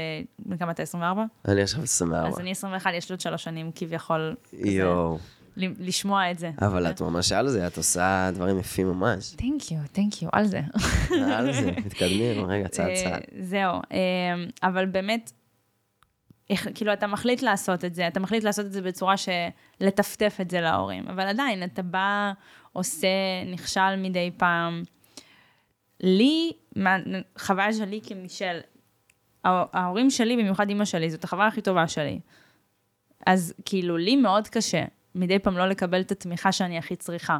[0.58, 1.24] כמה אתה 24?
[1.48, 2.28] אני עכשיו 24.
[2.28, 5.18] אז אני 21, יש לי עוד שלוש שנים כביכול, יואו.
[5.58, 6.50] לשמוע את זה.
[6.62, 9.30] אבל את ממש על זה, את עושה דברים יפים ממש.
[9.30, 10.60] תנק יו, תנק יו, על זה.
[11.32, 13.22] על זה, מתקדמים, רגע, צעד אה, צעד.
[13.40, 13.98] זהו, אה,
[14.62, 15.32] אבל באמת,
[16.74, 19.32] כאילו, אתה מחליט לעשות את זה, אתה מחליט לעשות את זה בצורה של
[19.80, 22.32] לטפטף את זה להורים, אבל עדיין, אתה בא,
[22.72, 23.08] עושה,
[23.52, 24.82] נכשל מדי פעם.
[26.00, 28.58] לי, מהחוויה שלי כמישל,
[29.44, 32.20] הה- ההורים שלי, במיוחד אימא שלי, זאת החוויה הכי טובה שלי.
[33.26, 34.84] אז כאילו, לי מאוד קשה
[35.18, 37.38] מדי פעם לא לקבל את התמיכה שאני הכי צריכה.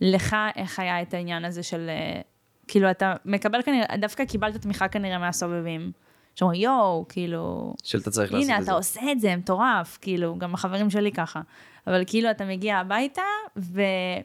[0.00, 2.20] לך, איך היה את העניין הזה של, אה,
[2.68, 5.92] כאילו, אתה מקבל כנראה, דווקא קיבלת תמיכה כנראה מהסובבים.
[6.34, 8.72] שאומרים, יואו, כאילו, שאתה צריך לעשות הנה, את אתה זה.
[8.72, 11.40] עושה את זה, מטורף, כאילו, גם החברים שלי ככה.
[11.86, 13.22] אבל כאילו, אתה מגיע הביתה,
[13.56, 13.82] ו...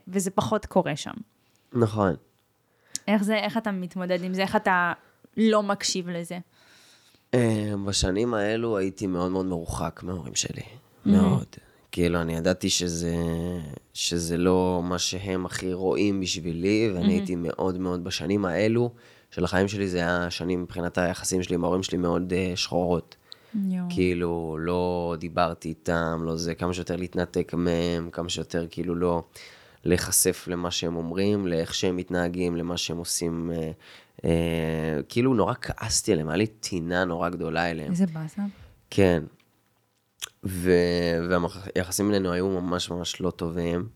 [0.08, 1.14] וזה פחות קורה שם.
[1.74, 2.16] נכון.
[3.08, 4.42] איך זה, איך אתה מתמודד עם זה?
[4.42, 4.94] איך אתה
[5.38, 6.40] לא מקשיב לזה?
[7.34, 10.62] אה, בשנים האלו הייתי מאוד מאוד מרוחק מההורים שלי.
[10.62, 11.10] Mm-hmm.
[11.10, 11.48] מאוד.
[11.92, 13.16] כאילו, אני ידעתי שזה,
[13.94, 16.96] שזה לא מה שהם הכי רואים בשבילי, Mm-hmm.
[16.96, 18.92] ואני הייתי מאוד מאוד בשנים האלו
[19.32, 23.16] של החיים שלי, זה היה שנים מבחינת היחסים שלי עם ההורים שלי מאוד uh, שחורות.
[23.56, 23.86] יואו.
[23.90, 29.24] כאילו, לא דיברתי איתם, לא זה, כמה שיותר להתנתק מהם, כמה שיותר כאילו לא
[29.86, 33.52] להיחשף למה שהם אומרים, לאיך שהם מתנהגים, למה שהם עושים.
[33.56, 33.72] אה,
[34.26, 37.92] אה, כאילו, נורא כעסתי עליהם, היה לי טינה נורא גדולה אליהם.
[37.92, 38.42] איזה באסה.
[38.90, 39.24] כן.
[40.44, 43.90] והיחסים בינינו היו ממש ממש לא טובים.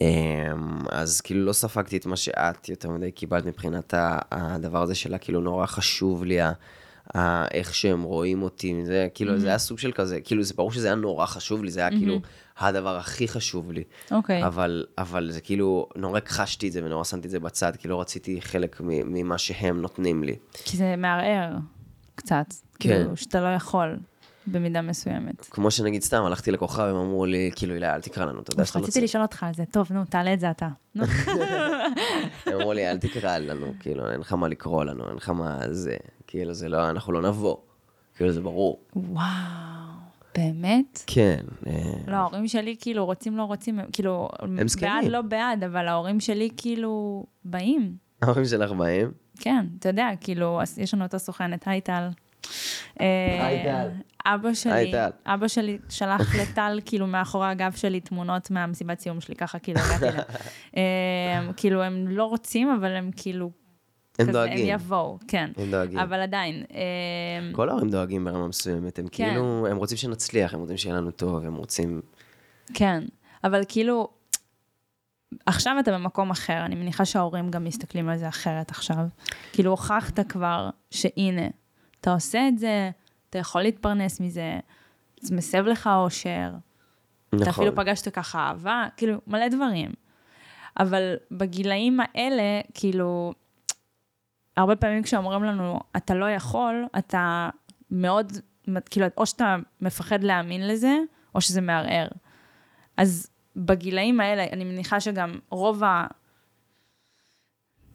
[0.00, 3.94] אמ, אז כאילו לא ספגתי את מה שאת יותר מדי קיבלת מבחינת
[4.32, 6.38] הדבר הזה שלה, כאילו נורא חשוב לי
[7.50, 10.86] איך שהם רואים אותי, זה כאילו זה היה סוג של כזה, כאילו זה ברור שזה
[10.86, 12.20] היה נורא חשוב לי, זה היה כאילו
[12.58, 13.84] הדבר הכי חשוב לי.
[14.10, 14.46] אוקיי.
[14.46, 18.00] אבל, אבל זה כאילו, נורא הכחשתי את זה ונורא שמתי את זה בצד, כי לא
[18.00, 20.36] רציתי חלק ממה שהם נותנים לי.
[20.52, 21.56] כי זה מערער
[22.14, 22.46] קצת.
[22.78, 22.88] כן.
[22.88, 23.96] כאילו, שאתה לא יכול
[24.46, 25.44] במידה מסוימת.
[25.50, 28.64] כמו שנגיד סתם, הלכתי לכוכב, הם אמרו לי, כאילו, הילה, אל תקרא לנו, אתה יודע
[28.64, 29.04] שאתה לא רציתי.
[29.04, 29.64] לשאול אותך על זה.
[29.70, 30.68] טוב, נו, תעלה את זה אתה.
[30.94, 31.04] נו.
[32.46, 35.58] הם אמרו לי, אל תקרא לנו, כאילו, אין לך מה לקרוא לנו, אין לך מה
[35.70, 37.56] זה, כאילו, זה לא, אנחנו לא נבוא.
[38.16, 38.80] כאילו, זה ברור.
[38.96, 39.24] וואו,
[40.36, 41.02] באמת?
[41.06, 41.40] כן.
[41.66, 41.72] אה,
[42.06, 44.92] לא, ההורים שלי כאילו רוצים, לא רוצים, כאילו, הם זקנים.
[44.92, 47.96] בעד, לא בעד, אבל ההורים שלי כאילו באים.
[48.22, 49.10] ההורים שלך באים?
[49.40, 52.08] כן, אתה יודע, כאילו, אז יש לנו אותה סוכנת, היי טל.
[53.00, 53.88] אה, היי, טל.
[54.26, 55.10] אבא שלי, היי, טל.
[55.26, 60.08] אבא שלי שלח לטל, כאילו, מאחורי הגב שלי תמונות מהמסיבת סיום שלי, ככה כאילו הגעתי
[60.08, 60.22] אליה.
[60.76, 63.50] אה, כאילו, הם לא רוצים, אבל הם כאילו,
[64.18, 64.58] הם כזה, דואגים.
[64.58, 65.50] הם יבואו, כן.
[65.56, 65.98] הם דואגים.
[65.98, 66.80] אבל עדיין, אה,
[67.52, 69.28] כל ההורים דואגים ברמה מסוימת, הם כן.
[69.28, 72.00] כאילו, הם רוצים שנצליח, הם רוצים שיהיה לנו טוב, הם רוצים...
[72.74, 73.04] כן,
[73.44, 74.08] אבל כאילו,
[75.46, 79.06] עכשיו אתה במקום אחר, אני מניחה שההורים גם מסתכלים על זה אחרת עכשיו.
[79.52, 81.46] כאילו, הוכחת כבר שהנה,
[82.00, 82.90] אתה עושה את זה,
[83.34, 84.58] אתה יכול להתפרנס מזה,
[85.20, 86.50] זה מסב לך אושר,
[87.28, 87.48] אתה נכון.
[87.48, 89.90] אפילו פגשת ככה אהבה, כאילו, מלא דברים.
[90.80, 93.32] אבל בגילאים האלה, כאילו,
[94.56, 97.50] הרבה פעמים כשאומרים לנו, אתה לא יכול, אתה
[97.90, 98.32] מאוד,
[98.90, 100.96] כאילו, או שאתה מפחד להאמין לזה,
[101.34, 102.08] או שזה מערער.
[102.96, 105.82] אז בגילאים האלה, אני מניחה שגם רוב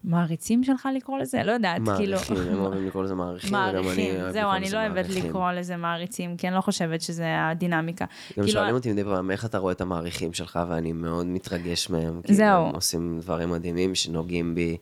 [0.08, 1.44] המעריצים שלך לקרוא לזה?
[1.44, 2.18] לא יודעת, כאילו...
[2.18, 5.06] מעריכים, הם אוהבים לקרוא לזה מעריכים, מעריכים, זהו, אני לא אוהבת.
[5.10, 8.06] לקרוא לזה מעריצים, כי אני לא חושבת שזה הדינמיקה.
[8.06, 11.90] גם כאילו, שואלים אותי מדי פעם איך אתה רואה את המעריכים שלך, ואני מאוד מתרגש
[11.90, 12.22] מהם.
[12.24, 12.68] כי זהו.
[12.68, 14.78] הם עושים דברים מדהימים שנוגעים בי,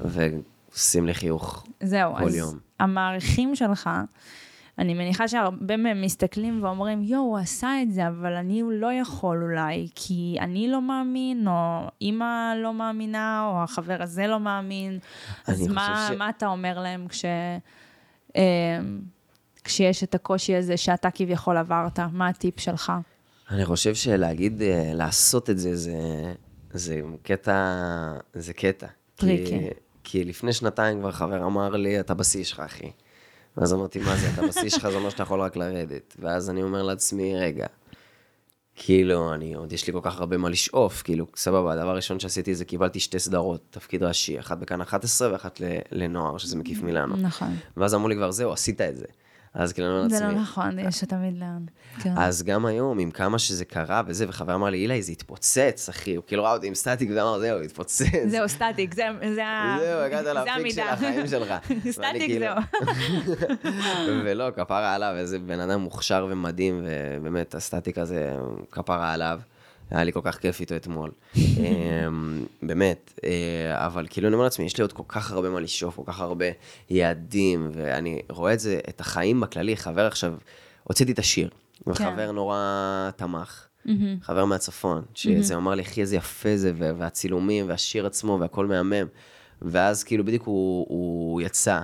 [0.00, 1.66] ועושים לי חיוך.
[1.82, 2.58] זהו, כל אז יום.
[2.80, 3.90] המעריכים שלך,
[4.78, 9.42] אני מניחה שהרבה מהם מסתכלים ואומרים, יואו, הוא עשה את זה, אבל אני לא יכול
[9.42, 14.98] אולי, כי אני לא מאמין, או אימא לא מאמינה, או החבר הזה לא מאמין.
[15.46, 16.16] אז מה, ש...
[16.16, 17.24] מה אתה אומר להם כש...
[18.36, 18.78] אה,
[19.64, 21.98] כשיש את הקושי הזה שאתה כביכול עברת?
[22.12, 22.92] מה הטיפ שלך?
[23.50, 25.94] אני חושב שלהגיד, אה, לעשות את זה, זה,
[26.72, 27.78] זה קטע,
[28.34, 28.86] זה קטע.
[29.14, 29.44] tricky.
[29.44, 29.68] כי,
[30.04, 32.90] כי לפני שנתיים כבר חבר אמר לי, אתה בשיא שלך, אחי.
[33.58, 36.16] ואז אמרתי, מה זה, אתה בשיא שלך, זה אומר שאתה יכול רק לרדת.
[36.18, 37.66] ואז אני אומר לעצמי, רגע,
[38.74, 42.54] כאילו, אני עוד, יש לי כל כך הרבה מה לשאוף, כאילו, סבבה, הדבר הראשון שעשיתי
[42.54, 45.60] זה קיבלתי שתי סדרות, תפקיד ראשי, אחת בכאן 11 ואחת
[45.92, 47.16] לנוער, שזה מקיף מילאנו.
[47.16, 47.56] נכון.
[47.76, 49.04] ואז אמרו לי כבר, זהו, עשית את זה.
[49.54, 50.18] אז כאילו, אני אומר לעצמי...
[50.18, 51.64] זה לא נכון, יש תמיד לאן.
[52.02, 52.14] כן.
[52.16, 56.14] אז גם היום, עם כמה שזה קרה וזה, וחבר אמר לי, עילי, זה התפוצץ, אחי.
[56.14, 58.04] הוא כאילו ראה אותי עם סטטיק, ואמר, זהו, התפוצץ.
[58.26, 59.76] זהו, סטטיק, זה המידה.
[59.80, 61.54] זהו, הגעת ל peak של החיים שלך.
[61.90, 64.14] סטטיק, כאילו- זהו.
[64.24, 66.82] ולא, כפרה עליו, איזה בן אדם מוכשר ומדהים,
[67.20, 68.32] ובאמת, הסטטיק הזה,
[68.70, 69.40] כפרה עליו.
[69.90, 71.10] היה לי כל כך כיף איתו אתמול.
[71.36, 75.60] אמ, באמת, אה, אבל כאילו אני אומר לעצמי, יש לי עוד כל כך הרבה מה
[75.60, 76.46] לשאוף, כל כך הרבה
[76.90, 80.34] יעדים, ואני רואה את זה, את החיים בכללי, חבר עכשיו,
[80.84, 81.50] הוצאתי את השיר,
[81.86, 82.34] וחבר כן.
[82.34, 83.64] נורא תמך.
[84.22, 89.06] חבר מהצפון, שזה אמר לי, אחי, איזה יפה זה, והצילומים, והשיר עצמו, והכל מהמם.
[89.62, 91.80] ואז כאילו בדיוק הוא, הוא יצא,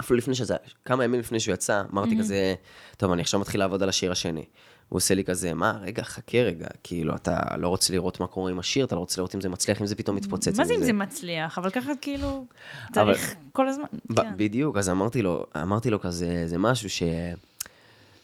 [0.00, 2.54] אפילו לפני שזה, כמה ימים לפני שהוא יצא, אמרתי כזה,
[2.96, 4.44] טוב, אני עכשיו מתחיל לעבוד על השיר השני.
[4.92, 8.50] הוא עושה לי כזה, מה, רגע, חכה רגע, כאילו, אתה לא רוצה לראות מה קורה
[8.50, 10.58] עם השיר, אתה לא רוצה לראות אם זה מצליח, אם זה פתאום מתפוצץ.
[10.58, 11.58] מה זה אם זה מצליח?
[11.58, 12.44] אבל ככה כאילו,
[12.92, 13.84] צריך כל הזמן,
[14.16, 14.32] כן.
[14.36, 17.02] בדיוק, אז אמרתי לו, אמרתי לו כזה, זה משהו ש...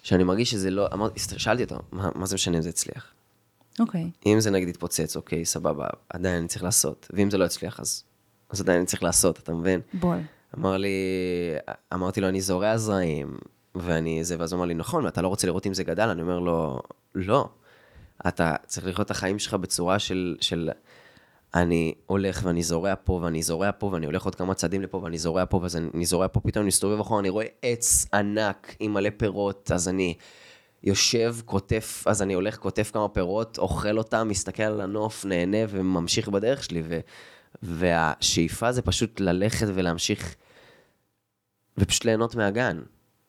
[0.03, 3.13] שאני מרגיש שזה לא, אמרתי, שאלתי אותו, מה, מה זה משנה אם זה הצליח?
[3.81, 4.11] אוקיי.
[4.27, 8.05] אם זה נגיד יתפוצץ, אוקיי, סבבה, עדיין אני צריך לעשות, ואם זה לא יצליח, אז,
[8.51, 9.81] אז עדיין אני צריך לעשות, אתה מבין?
[9.95, 10.19] בול.
[10.59, 10.97] אמר לי,
[11.95, 13.39] אמרתי לו, אני זורע זרעים,
[13.75, 16.09] ואני זה, ואז הוא אמר לי, נכון, ואתה לא רוצה לראות אם זה גדל?
[16.09, 16.81] אני אומר לו,
[17.15, 17.49] לא.
[18.29, 20.71] אתה צריך לחיות את החיים שלך בצורה של, של
[21.55, 25.19] אני הולך ואני זורע פה ואני זורע פה ואני הולך עוד כמה צעדים לפה ואני
[25.19, 28.95] זורע פה ואז אני זורע פה, פתאום אני מסתובב אחורה, אני רואה עץ ענק עם
[28.95, 30.15] מלא פירות, אז אני
[30.83, 36.29] יושב, קוטף, אז אני הולך, קוטף כמה פירות, אוכל אותם, מסתכל על הנוף, נהנה וממשיך
[36.29, 36.83] בדרך שלי.
[36.89, 37.01] ו,
[37.63, 40.35] והשאיפה זה פשוט ללכת ולהמשיך
[41.79, 42.81] ופשוט ליהנות מהגן.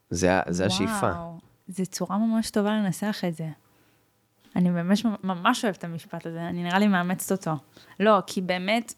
[0.09, 1.11] זה, זה השאיפה.
[1.11, 3.47] וואו, זו צורה ממש טובה לנסח את זה.
[4.55, 7.51] אני ממש, ממש אוהבת את המשפט הזה, אני נראה לי מאמצת אותו.
[7.99, 8.93] לא, כי באמת,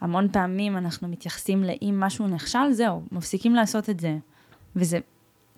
[0.00, 4.16] המון פעמים אנחנו מתייחסים לאם משהו נכשל, זהו, מפסיקים לעשות את זה.
[4.76, 4.98] וזה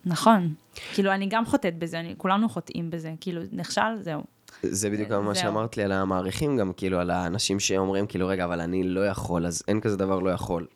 [0.05, 0.55] נכון.
[0.95, 3.13] כאילו, אני גם חוטאת בזה, אני, כולנו חוטאים בזה.
[3.21, 4.23] כאילו, נכשל, זהו.
[4.63, 8.61] זה בדיוק מה שאמרת לי על המעריכים, גם כאילו על האנשים שאומרים, כאילו, רגע, אבל
[8.61, 10.67] אני לא יכול, אז אין כזה דבר לא יכול.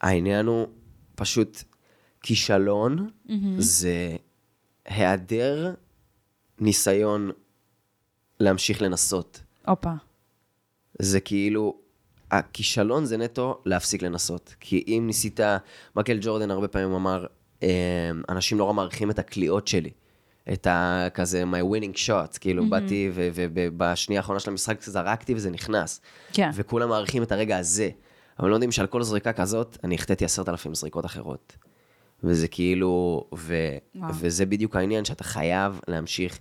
[0.00, 0.66] העניין הוא
[1.14, 1.62] פשוט
[2.24, 3.32] כישלון mm-hmm.
[3.58, 4.16] זה
[4.84, 5.74] היעדר
[6.58, 7.30] ניסיון
[8.40, 9.42] להמשיך לנסות.
[9.66, 9.92] הופה.
[10.98, 11.76] זה כאילו,
[12.30, 14.54] הכישלון זה נטו להפסיק לנסות.
[14.60, 15.40] כי אם ניסית,
[15.96, 17.26] מקל ג'ורדן הרבה פעמים אמר,
[17.62, 17.68] אמ,
[18.28, 19.90] אנשים נורא מעריכים את הקליעות שלי.
[20.52, 21.06] את ה...
[21.14, 22.70] כזה, my winning shot, כאילו, mm-hmm.
[22.70, 26.00] באתי ובשנייה האחרונה של המשחק זרקתי וזה נכנס.
[26.32, 26.50] כן.
[26.54, 27.90] וכולם מעריכים את הרגע הזה.
[28.38, 31.56] אבל לא יודעים שעל כל זריקה כזאת, אני החטאתי עשרת אלפים זריקות אחרות.
[32.24, 33.56] וזה כאילו, ו,
[34.20, 36.38] וזה בדיוק העניין, שאתה חייב להמשיך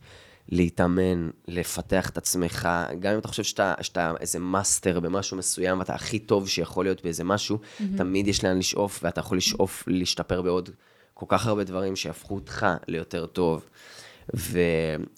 [0.49, 2.69] להתאמן, לפתח את עצמך,
[2.99, 7.03] גם אם אתה חושב שאתה, שאתה איזה מאסטר במשהו מסוים, ואתה הכי טוב שיכול להיות
[7.03, 7.83] באיזה משהו, mm-hmm.
[7.97, 10.69] תמיד יש לאן לשאוף, ואתה יכול לשאוף להשתפר בעוד
[11.13, 13.65] כל כך הרבה דברים שיהפכו אותך ליותר טוב.
[14.35, 14.59] ו,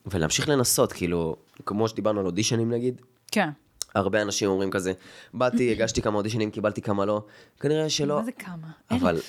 [0.06, 3.02] ולהמשיך לנסות, כאילו, כמו שדיברנו על אודישנים נגיד.
[3.32, 3.50] כן.
[3.96, 4.94] הרבה אנשים אומרים כזה,
[5.34, 7.24] באתי, הגשתי כמה אודישנים, קיבלתי כמה לא,
[7.60, 8.16] כנראה שלא.
[8.16, 8.68] מה זה כמה?
[8.92, 9.20] אבל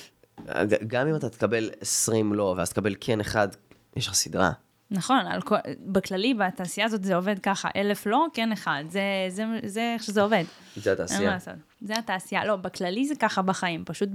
[0.87, 3.47] גם אם אתה תקבל 20 לא, ואז תקבל כן אחד,
[3.95, 4.51] יש לך סדרה.
[4.91, 9.93] נכון, כל, בכללי, בתעשייה הזאת זה עובד ככה, אלף לא, כן אחד, זה, זה, זה
[9.93, 10.43] איך שזה עובד.
[10.75, 11.37] זה התעשייה.
[11.81, 14.09] זה התעשייה, לא, בכללי זה ככה בחיים, פשוט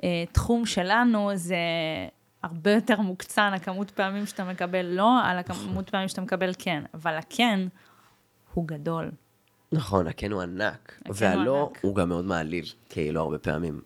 [0.00, 1.56] בתחום שלנו זה
[2.42, 7.16] הרבה יותר מוקצן, הכמות פעמים שאתה מקבל לא, על הכמות פעמים שאתה מקבל כן, אבל
[7.16, 7.60] הכן
[8.54, 9.10] הוא גדול.
[9.72, 13.80] נכון, הכן הוא ענק, והלא הוא גם מאוד מעליב, כאילו, הרבה פעמים.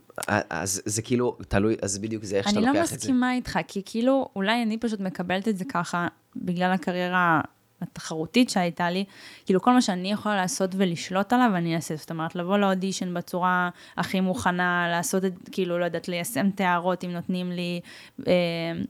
[0.50, 2.94] אז זה כאילו, תלוי, אז בדיוק זה איך שאתה לא לוקח את זה.
[2.94, 7.40] אני לא מסכימה איתך, כי כאילו, אולי אני פשוט מקבלת את זה ככה, בגלל הקריירה
[7.82, 9.04] התחרותית שהייתה לי,
[9.46, 11.96] כאילו כל מה שאני יכולה לעשות ולשלוט עליו, אני אעשה.
[11.96, 17.04] זאת אומרת, לבוא לאודישן בצורה הכי מוכנה, לעשות את, כאילו, לא יודעת, ליישם את הערות
[17.04, 17.80] אם נותנים לי,
[18.26, 18.32] אה,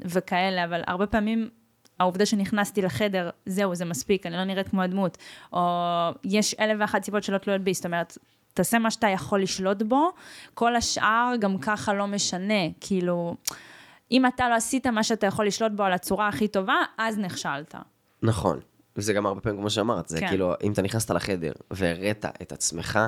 [0.04, 1.48] וכאלה, אבל הרבה פעמים
[2.00, 5.18] העובדה שנכנסתי לחדר, זהו, זה מספיק, אני לא נראית כמו הדמות.
[5.52, 5.60] או
[6.24, 8.18] יש אלף ואחת סיבות שלא תלויות בי, זאת אומרת,
[8.58, 10.10] תעשה מה שאתה יכול לשלוט בו,
[10.54, 13.34] כל השאר גם ככה לא משנה, כאילו...
[14.10, 17.74] אם אתה לא עשית מה שאתה יכול לשלוט בו על הצורה הכי טובה, אז נכשלת.
[18.22, 18.60] נכון.
[18.96, 20.28] וזה גם הרבה פעמים כמו שאמרת, זה כן.
[20.28, 22.98] כאילו, אם אתה נכנסת לחדר והראית את עצמך,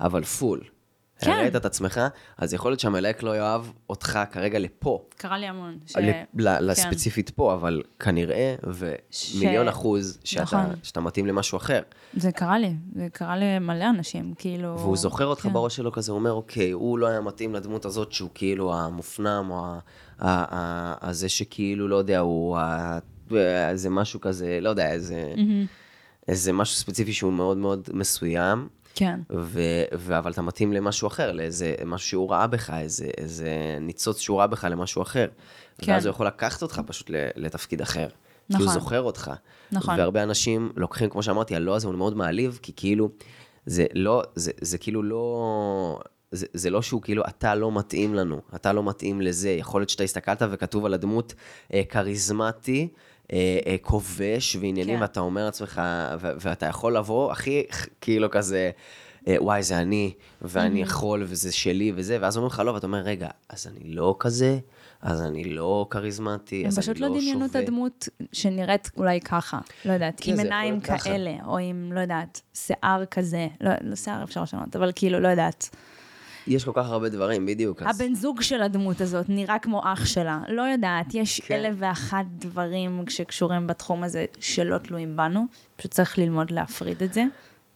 [0.00, 0.60] אבל פול.
[1.20, 1.30] כן.
[1.30, 2.00] הראית את עצמך,
[2.38, 5.02] אז יכול להיות שהמלהק לא יאהב אותך כרגע לפה.
[5.16, 5.78] קרה לי המון.
[5.86, 5.96] ש...
[5.96, 6.00] ל-
[6.34, 6.64] ל- כן.
[6.64, 10.74] לספציפית פה, אבל כנראה, ומיליון ש- אחוז, שאתה, נכון.
[10.82, 11.80] שאתה מתאים למשהו אחר.
[12.16, 14.78] זה קרה לי, זה קרה למלא אנשים, כאילו...
[14.78, 15.52] והוא זוכר אותך כן.
[15.52, 19.46] בראש שלו כזה, הוא אומר, אוקיי, הוא לא היה מתאים לדמות הזאת שהוא כאילו המופנם,
[19.50, 19.78] או ה-
[20.18, 22.98] ה- ה- הזה שכאילו, לא יודע, הוא ה-
[23.70, 25.34] איזה משהו כזה, לא יודע, איזה,
[26.28, 29.60] איזה משהו ספציפי שהוא מאוד מאוד מסוים, כן, ו,
[29.94, 34.38] ו, אבל אתה מתאים למשהו אחר, לאיזה משהו שהוא ראה בך, איזה, איזה ניצוץ שהוא
[34.38, 35.28] ראה בך למשהו אחר.
[35.78, 35.92] כן.
[35.92, 38.08] ואז הוא יכול לקחת אותך פשוט לתפקיד אחר.
[38.48, 38.74] כי הוא נכון.
[38.74, 39.30] זוכר אותך.
[39.72, 39.98] נכון.
[39.98, 43.08] והרבה אנשים לוקחים, כמו שאמרתי, הלא הזה הוא מאוד מעליב, כי כאילו,
[43.66, 46.00] זה לא, זה, זה כאילו לא...
[46.30, 49.50] זה, זה לא שהוא כאילו, אתה לא מתאים לנו, אתה לא מתאים לזה.
[49.50, 51.34] יכול להיות שאתה הסתכלת וכתוב על הדמות
[51.74, 52.96] אה, כריזמטי, אה,
[53.82, 55.02] כובש ועניינים, כן.
[55.02, 55.82] ואתה אומר לעצמך,
[56.20, 57.62] ו- ואתה יכול לבוא, הכי,
[58.00, 58.70] כאילו כזה,
[59.28, 60.12] אה, וואי, זה אני,
[60.42, 64.16] ואני יכול, וזה שלי, וזה, ואז אומרים לך לא, ואתה אומר, רגע, אז אני לא
[64.18, 64.58] כזה,
[65.02, 67.62] אז אני לא כריזמטי, הם אז פשוט אני לא לא דמיינו את שווה.
[67.62, 70.98] הדמות שנראית אולי ככה, לא יודעת, כן, עם עיניים ככה.
[70.98, 75.28] כאלה, או עם, לא יודעת, שיער כזה, לא, לא שיער אפשר לשנות, אבל כאילו, לא
[75.28, 75.68] יודעת.
[76.46, 77.82] יש כל כך הרבה דברים, בדיוק.
[77.82, 78.00] אז...
[78.00, 81.54] הבן זוג של הדמות הזאת נראה כמו אח שלה, לא יודעת, יש כן.
[81.54, 87.24] אלף ואחת דברים שקשורים בתחום הזה שלא תלויים בנו, פשוט צריך ללמוד להפריד את זה,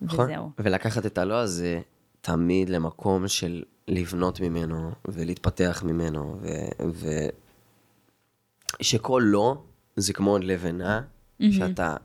[0.00, 0.24] נכון.
[0.24, 0.50] וזהו.
[0.58, 1.80] ולקחת את הלא הזה
[2.20, 6.48] תמיד למקום של לבנות ממנו ולהתפתח ממנו, ו...
[6.92, 7.08] ו...
[8.80, 9.62] שכל לא
[9.96, 11.00] זה כמו לבנה,
[11.50, 11.96] שאתה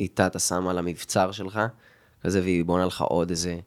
[0.00, 1.60] איתה אתה שם על המבצר שלך,
[2.22, 3.58] כזה, והיא בונה לך עוד איזה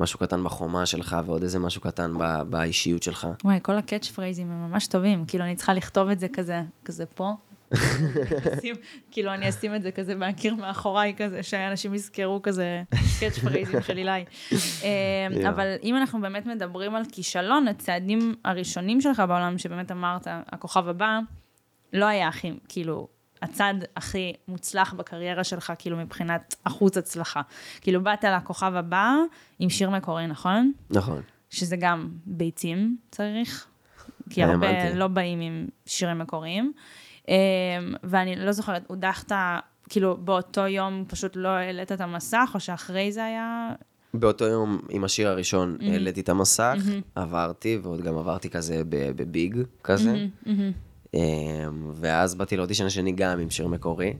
[0.00, 2.42] משהו קטן בחומה שלך, ועוד איזה משהו קטן ב...
[2.42, 3.28] באישיות שלך.
[3.44, 7.06] וואי, כל ה catchphrases הם ממש טובים, כאילו אני צריכה לכתוב את זה כזה, כזה
[7.06, 7.32] פה.
[8.58, 8.74] אשים-
[9.12, 12.82] כאילו אני אשים את זה כזה מהקיר מאחוריי כזה, שאנשים יזכרו כזה
[13.20, 14.24] catchphrases של אילי.
[14.84, 20.88] אה, אבל אם אנחנו באמת מדברים על כישלון, הצעדים הראשונים שלך בעולם, שבאמת אמרת, הכוכב
[20.88, 21.18] הבא,
[21.92, 23.08] לא היה הכי, כאילו,
[23.42, 27.42] הצד הכי מוצלח בקריירה שלך, כאילו מבחינת אחוז הצלחה.
[27.80, 29.14] כאילו באת לכוכב הבא
[29.58, 30.72] עם שיר מקורי, נכון?
[30.90, 31.22] נכון.
[31.50, 33.66] שזה גם ביצים צריך,
[34.30, 34.98] כי הרבה האמנתי.
[34.98, 36.72] לא באים עם שירים מקוריים.
[37.28, 37.34] אמ,
[38.02, 39.32] ואני לא זוכרת, הודחת,
[39.88, 43.68] כאילו באותו יום פשוט לא העלית את המסך, או שאחרי זה היה...
[44.14, 46.74] באותו יום, עם השיר הראשון, העליתי את המסך,
[47.14, 50.26] עברתי, ועוד גם עברתי כזה בביג כזה.
[50.46, 50.72] אמ,
[51.94, 54.14] ואז באתי לאודישן השני גם עם שיר מקורי.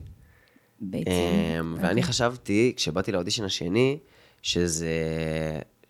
[0.81, 1.13] ביצים.
[1.59, 3.99] אמ, ואני חשבתי, כשבאתי לאודישן השני,
[4.41, 4.89] שזה,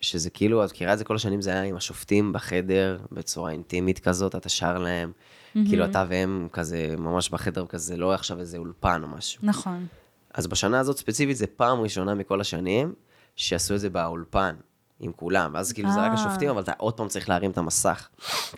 [0.02, 4.00] שזה כאילו, את מכירה את זה כל השנים, זה היה עם השופטים בחדר, בצורה אינטימית
[4.00, 5.12] כזאת, אתה שר להם,
[5.54, 9.40] כאילו אתה והם כזה, ממש בחדר כזה, לא עכשיו איזה אולפן או משהו.
[9.44, 9.86] נכון.
[10.34, 12.94] אז בשנה הזאת ספציפית, זה פעם ראשונה מכל השנים,
[13.36, 14.56] שעשו את זה באולפן,
[15.02, 16.14] עם כולם, ואז כאילו זה רק אה.
[16.14, 18.10] השופטים, אבל אתה עוד פעם צריך להרים את המסך.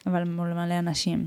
[0.07, 1.25] אבל מול מלא אנשים.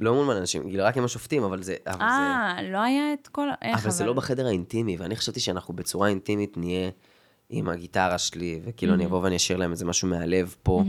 [0.00, 1.74] לא מול מלא אנשים, כאילו רק עם השופטים, אבל זה...
[1.86, 2.02] אבל.
[2.02, 3.48] אה, לא היה את כל...
[3.62, 6.90] איך, אבל זה לא בחדר האינטימי, ואני חשבתי שאנחנו בצורה אינטימית נהיה
[7.50, 10.82] עם הגיטרה שלי, וכאילו אני אבוא ואני אשאיר להם איזה משהו מהלב פה,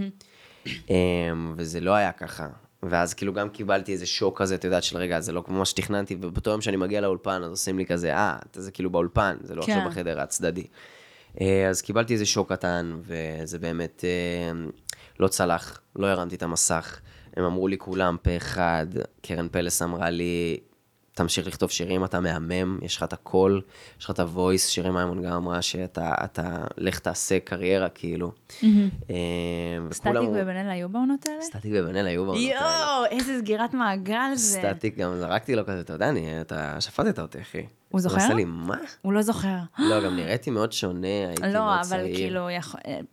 [0.90, 2.48] אמ, וזה לא היה ככה.
[2.84, 5.66] ואז כאילו גם קיבלתי איזה שוק כזה, את יודעת, של רגע, זה לא כמו מה
[5.66, 9.56] שתכננתי, ובאותו יום שאני מגיע לאולפן, אז עושים לי כזה, אה, זה כאילו באולפן, זה
[9.56, 9.72] לא כן.
[9.72, 10.68] עכשיו בחדר הצדדי.
[11.42, 14.60] אה, אז קיבלתי איזה שוק קטן, וזה באמת אה,
[15.20, 17.00] לא צלח, לא הרמתי את המסך.
[17.38, 18.86] הם אמרו לי כולם פה אחד,
[19.22, 20.58] קרן פלס אמרה לי,
[21.14, 23.62] תמשיך לכתוב שירים, אתה מהמם, יש לך את הקול,
[24.00, 28.32] יש לך את ה voice, שירי מימון גם אמרה שאתה, אתה, לך תעשה קריירה, כאילו.
[28.64, 28.68] אה,
[29.76, 31.42] וכולם סטטיק אמרו- ובן אל היו בעונות האלה?
[31.42, 32.56] סטטיק ובן אל היו בעונות האלה.
[32.60, 34.60] יואו, איזה סגירת מעגל זה.
[34.60, 37.66] סטטיק, גם זרקתי לו כזה, אתה יודע, אני, אתה שפטת אותי, אחי.
[37.90, 38.16] הוא זוכר?
[38.16, 38.78] הוא עשה לי, מה?
[39.02, 39.58] הוא לא זוכר.
[39.80, 42.02] לא, גם נראיתי מאוד שונה, הייתי מאוד לא, צעיר.
[42.02, 42.48] אבל כאילו,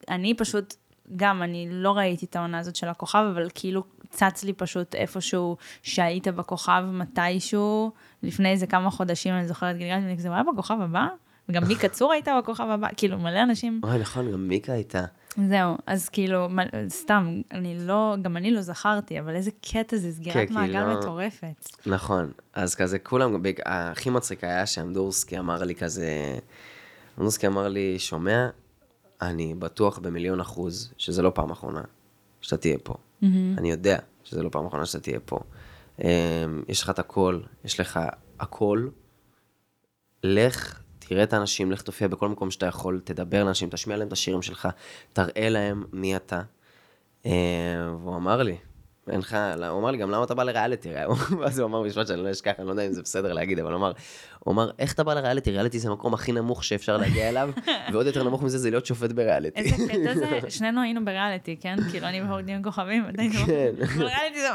[0.09, 0.75] אני פשוט,
[1.17, 5.57] גם, אני לא ראיתי את העונה הזאת של הכוכב, אבל כאילו צץ לי פשוט איפשהו
[5.83, 10.77] שהיית בכוכב מתישהו, לפני איזה כמה חודשים, אני זוכרת, גלגלתי, ואני כזה, הוא היה בכוכב
[10.81, 11.07] הבא?
[11.49, 13.81] וגם מיקה צור הייתה בכוכב הבא, כאילו, מלא אנשים.
[13.85, 15.05] אוי, נכון, גם מיקה הייתה.
[15.49, 16.49] זהו, אז כאילו,
[16.89, 20.99] סתם, אני לא, גם אני לא זכרתי, אבל איזה קטע זה, סגירת כן, מעגל כאילו-
[20.99, 21.69] מטורפת.
[21.87, 26.39] נכון, אז כזה כולם, בג- הכי מצחיק היה שאמדורסקי אמר לי כזה,
[27.19, 28.49] אמדורסקי אמר לי, שומע,
[29.23, 31.83] אני בטוח במיליון אחוז שזה לא פעם אחרונה
[32.41, 32.95] שאתה תהיה פה.
[33.59, 35.39] אני יודע שזה לא פעם אחרונה שאתה תהיה פה.
[36.05, 36.07] אמ,
[36.69, 38.01] יש לך את הכל, יש לך
[38.41, 38.89] הכל.
[40.23, 44.13] לך, תראה את האנשים, לך תופיע בכל מקום שאתה יכול, תדבר לאנשים, תשמיע להם את
[44.13, 44.69] השירים שלך,
[45.13, 46.43] תראה להם מי אתה.
[47.25, 47.31] אמ,
[48.03, 48.57] והוא אמר לי,
[49.11, 49.37] אין לך,
[49.71, 50.89] הוא אמר לי, גם למה אתה בא לריאליטי?
[51.41, 53.73] ואז הוא אמר משפט שאני לא אשכח, אני לא יודע אם זה בסדר להגיד, אבל
[53.73, 53.93] הוא אמר,
[54.39, 55.51] הוא אמר, איך אתה בא לריאליטי?
[55.51, 57.51] ריאליטי זה המקום הכי נמוך שאפשר להגיע אליו,
[57.93, 59.61] ועוד יותר נמוך מזה זה להיות שופט בריאליטי.
[59.61, 61.77] איזה קטע זה, שנינו היינו בריאליטי, כן?
[61.91, 63.73] כאילו, אני ורוקדים עם כוכבים, עדיין כן.
[63.79, 64.49] בריאליטי זה.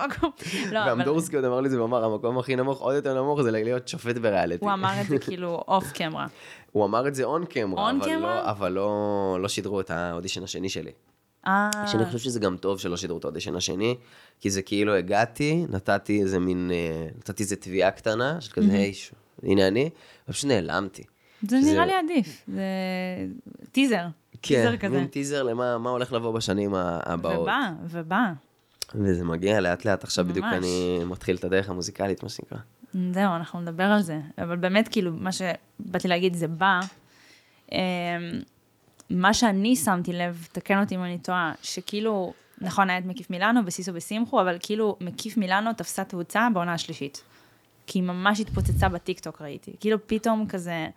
[0.72, 3.42] לא, אבל ואמדורסקי עוד אמר לי זה, הוא אמר, המקום הכי נמוך, עוד יותר נמוך,
[3.42, 4.66] זה להיות שופט בריאליטי.
[4.66, 6.28] הוא אמר את זה כאילו off camera.
[6.72, 7.94] הוא אמר את זה on camera?
[8.20, 10.92] לא, אבל לא, לא שידרו את האודישן השני שלי.
[11.48, 13.96] אה, שאני חושב שזה גם טוב שלא שידרו את האודישן השני,
[14.40, 18.94] כי זה כאילו הגעתי, נתתי איזה מין, אה, נתתי איזה תביעה קטנה, של כזה, היי,
[19.44, 19.90] הנה אני,
[20.30, 21.04] ופשוט נעלמתי.
[21.42, 22.64] זה נראה לי עדיף, זה
[23.72, 24.06] טיזר,
[24.42, 24.98] טיזר כן, כזה.
[24.98, 27.42] מין טיזר למה מה הולך לבוא בשנים הבאות.
[27.42, 28.32] ובא, ובא.
[28.96, 30.56] וזה מגיע לאט לאט, עכשיו בדיוק ממש.
[30.56, 32.58] אני מתחיל את הדרך המוזיקלית, מה שנקרא.
[32.94, 34.20] זהו, אנחנו נדבר על זה.
[34.38, 36.80] אבל באמת, כאילו, מה שבאתי להגיד זה בא.
[39.10, 43.62] מה שאני שמתי לב, תקן אותי אם אני טועה, שכאילו, נכון, היה את מקיף מילאנו
[43.66, 47.24] וסיסו ושמחו, אבל כאילו, מקיף מילאנו תפסה תאוצה בעונה השלישית.
[47.88, 49.76] כי היא ממש התפוצצה בטיקטוק, ראיתי.
[49.80, 50.88] כאילו, פתאום כזה,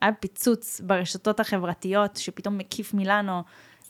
[0.00, 3.42] היה פיצוץ ברשתות החברתיות, שפתאום מקיף מילאנו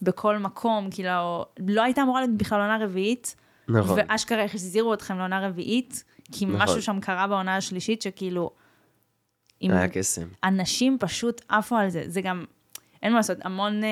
[0.03, 3.37] בכל מקום, כאילו, לא הייתה אמורה להיות בכלל עונה רביעית.
[3.69, 3.99] נכון.
[4.09, 6.63] ואשכרה החזירו אתכם לעונה רביעית, כי נכון.
[6.63, 8.51] משהו שם קרה בעונה השלישית, שכאילו...
[9.61, 10.29] היה קסם.
[10.45, 12.05] אנשים פשוט עפו על זה.
[12.07, 12.45] זה גם,
[13.03, 13.87] אין מה לעשות, המון uh,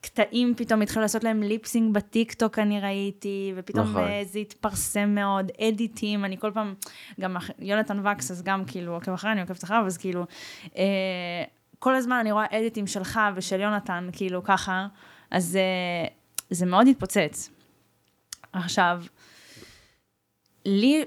[0.00, 4.04] קטעים פתאום התחילו לעשות להם ליפסינג בטיקטוק, אני ראיתי, ופתאום נכון.
[4.04, 6.74] uh, זה התפרסם מאוד, אדיטים, אני כל פעם,
[7.20, 10.26] גם יונתן וקס, אז גם כאילו עוקב אחריי, אני עוקבת אחריו, אז כאילו,
[10.64, 10.76] אה,
[11.78, 14.86] כל הזמן אני רואה edits שלך ושל יונתן, כאילו ככה,
[15.30, 15.58] אז
[16.08, 16.12] אה,
[16.50, 17.50] זה מאוד התפוצץ.
[18.52, 19.02] עכשיו,
[20.64, 21.04] לי,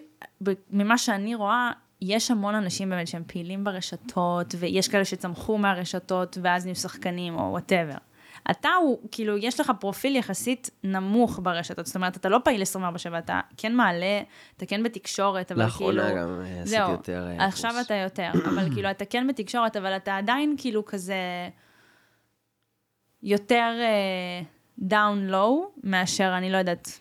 [0.70, 1.72] ממה שאני רואה,
[2.02, 7.42] יש המון אנשים באמת שהם פעילים ברשתות, ויש כאלה שצמחו מהרשתות ואז נהיו שחקנים או
[7.42, 7.98] whatever.
[8.52, 13.18] אתה הוא, כאילו, יש לך פרופיל יחסית נמוך ברשתות, זאת אומרת, אתה לא פעיל 24/7,
[13.18, 14.22] אתה כן מעלה,
[14.58, 15.92] אתה כן בתקשורת, אבל כאילו...
[15.92, 17.28] לאחרונה גם אה, עשיתי זהו, יותר...
[17.28, 17.74] אה, עכשיו.
[17.86, 21.16] אתה יותר, אבל כאילו, אתה כן בתקשורת, אבל אתה עדיין כאילו כזה
[23.24, 23.74] יותר
[24.80, 27.00] down אה, low, מאשר, אני לא יודעת,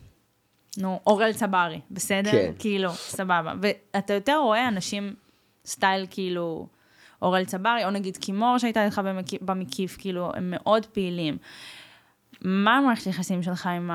[0.78, 2.30] נו, אורל צברי, בסדר?
[2.30, 2.52] כן.
[2.58, 3.52] כאילו, סבבה.
[3.60, 5.14] ואתה יותר רואה אנשים
[5.66, 6.66] סטייל כאילו
[7.22, 11.36] אורל צברי, או נגיד קימור שהייתה איתך במקיף, במקיף, כאילו, הם מאוד פעילים.
[12.42, 13.90] מה המערכת היחסים שלך עם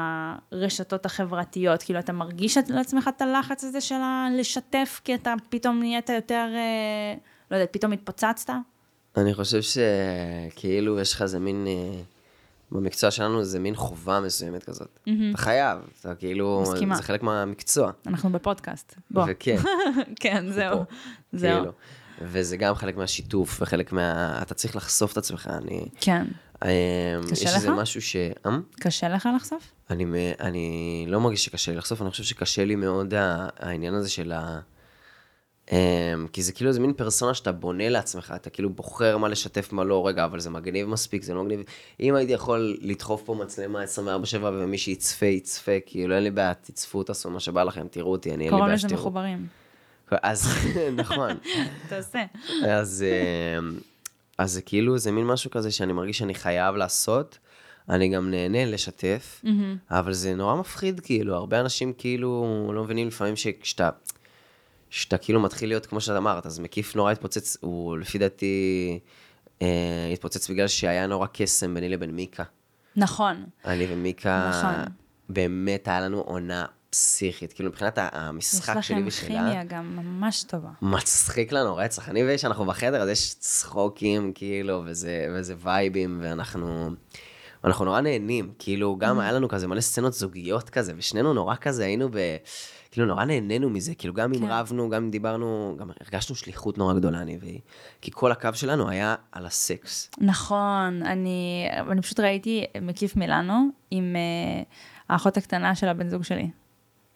[0.52, 1.84] הרשתות החברתיות?
[1.84, 3.96] כאילו, אתה מרגיש את- לעצמך את הלחץ הזה של
[4.40, 7.14] לשתף, כי אתה פתאום נהיית יותר, אה,
[7.52, 8.50] לא יודעת, פתאום התפוצצת?
[9.18, 12.02] אני חושב שכאילו יש לך איזה מין, אה,
[12.72, 15.00] במקצוע שלנו זה מין חובה מסוימת כזאת.
[15.04, 16.96] אתה חייב, אתה כאילו, מסכימה.
[16.96, 17.92] זה חלק מהמקצוע.
[18.08, 19.26] אנחנו בפודקאסט, בוא.
[19.28, 19.58] וכן,
[20.22, 20.84] כן, זהו.
[21.34, 21.58] זהו.
[21.58, 21.72] כאילו.
[22.22, 24.40] וזה גם חלק מהשיתוף וחלק מה...
[24.42, 25.86] אתה צריך לחשוף את עצמך, אני...
[26.02, 26.26] כן.
[26.64, 27.78] אה, קשה יש איזה לך?
[27.78, 28.16] משהו ש...
[28.46, 28.58] אה?
[28.80, 29.72] קשה לך לחשוף?
[29.90, 33.14] אני, אני לא מרגיש שקשה לי לחשוף, אני חושב שקשה לי מאוד
[33.60, 34.60] העניין הזה של ה...
[35.70, 35.72] Um,
[36.34, 39.84] כי זה כאילו איזה מין פרסונה שאתה בונה לעצמך, אתה כאילו בוחר מה לשתף, מה
[39.84, 41.64] לא, רגע, אבל זה מגניב מספיק, זה לא מגניב.
[42.00, 47.04] אם הייתי יכול לדחוף פה מצלמה 24/7 ומי שיצפה, יצפה, כאילו אין לי בעיה, תצפו,
[47.04, 49.02] תעשו מה שבא לכם, תראו אותי, אני אין לי קוראים בעיה לזה שתראו.
[49.02, 49.48] מחוברים.
[50.12, 50.50] אז
[51.02, 51.38] נכון,
[51.90, 52.24] תעשה.
[52.68, 53.06] אז,
[53.60, 53.80] אמ,
[54.38, 57.38] אז זה כאילו, זה מין משהו כזה שאני מרגיש שאני חייב לעשות.
[57.90, 59.42] אני גם נהנה לשתף,
[59.92, 63.90] אבל זה נורא מפחיד, כאילו, הרבה אנשים כאילו לא מבינים לפעמים שכשאתה,
[64.90, 69.00] כשאתה כאילו מתחיל להיות, כמו שאת אמרת, אז מקיף נורא התפוצץ, הוא לפי דעתי
[69.62, 72.44] אה, התפוצץ בגלל שהיה נורא קסם ביני לבין מיקה.
[72.96, 73.46] נכון.
[73.66, 74.94] אני ומיקה, נכון.
[75.30, 79.28] באמת היה לנו עונה פסיכית, כאילו מבחינת יש המשחק שלי לכם ושלה.
[79.28, 80.70] כימיה גם ממש טובה.
[80.82, 82.10] מצחיק לנו רצח.
[82.10, 86.90] אני ויש, אנחנו בחדר, אז יש צחוקים, כאילו, וזה, וזה וייבים, ואנחנו...
[87.64, 91.86] אנחנו נורא נהנים, כאילו, גם היה לנו כזה מלא סצנות זוגיות כזה, ושנינו נורא כזה
[91.86, 92.18] היינו ב...
[92.92, 94.52] כאילו, נורא נהנינו מזה, כאילו, גם אם כן.
[94.52, 97.60] רבנו, גם אם דיברנו, גם הרגשנו שליחות נורא גדולה, אני והיא.
[98.02, 100.12] כי כל הקו שלנו היה על הסקס.
[100.18, 104.64] נכון, אני, אני פשוט ראיתי מקיף מילאנו עם אה,
[105.10, 106.50] האחות הקטנה של הבן זוג שלי.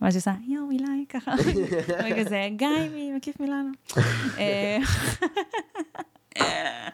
[0.02, 1.32] ואז היא עושה, יואו, אילי, ככה,
[2.12, 3.70] וכזה, גיא ממקיף מילאנו.
[6.42, 6.90] אה,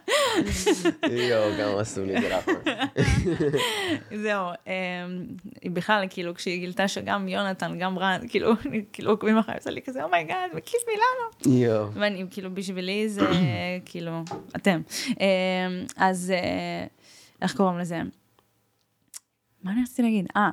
[1.12, 2.86] יואו, גם עשו לי את זה לאחרונה.
[4.24, 5.06] זהו, אה,
[5.62, 8.52] היא בכלל, כאילו, כשהיא גילתה שגם יונתן, גם רן, כאילו,
[8.94, 11.60] כאילו, עוקבים אחריי, עושה לי כזה, oh my god, מקיף מילאנו.
[11.62, 11.94] יואו.
[11.94, 13.30] ואני, כאילו, בשבילי זה,
[13.86, 14.12] כאילו,
[14.56, 14.82] אתם.
[15.22, 15.26] אה,
[15.98, 16.86] אז אה,
[17.42, 18.02] איך קוראים לזה?
[19.64, 20.28] מה אני רציתי להגיד?
[20.36, 20.50] אה,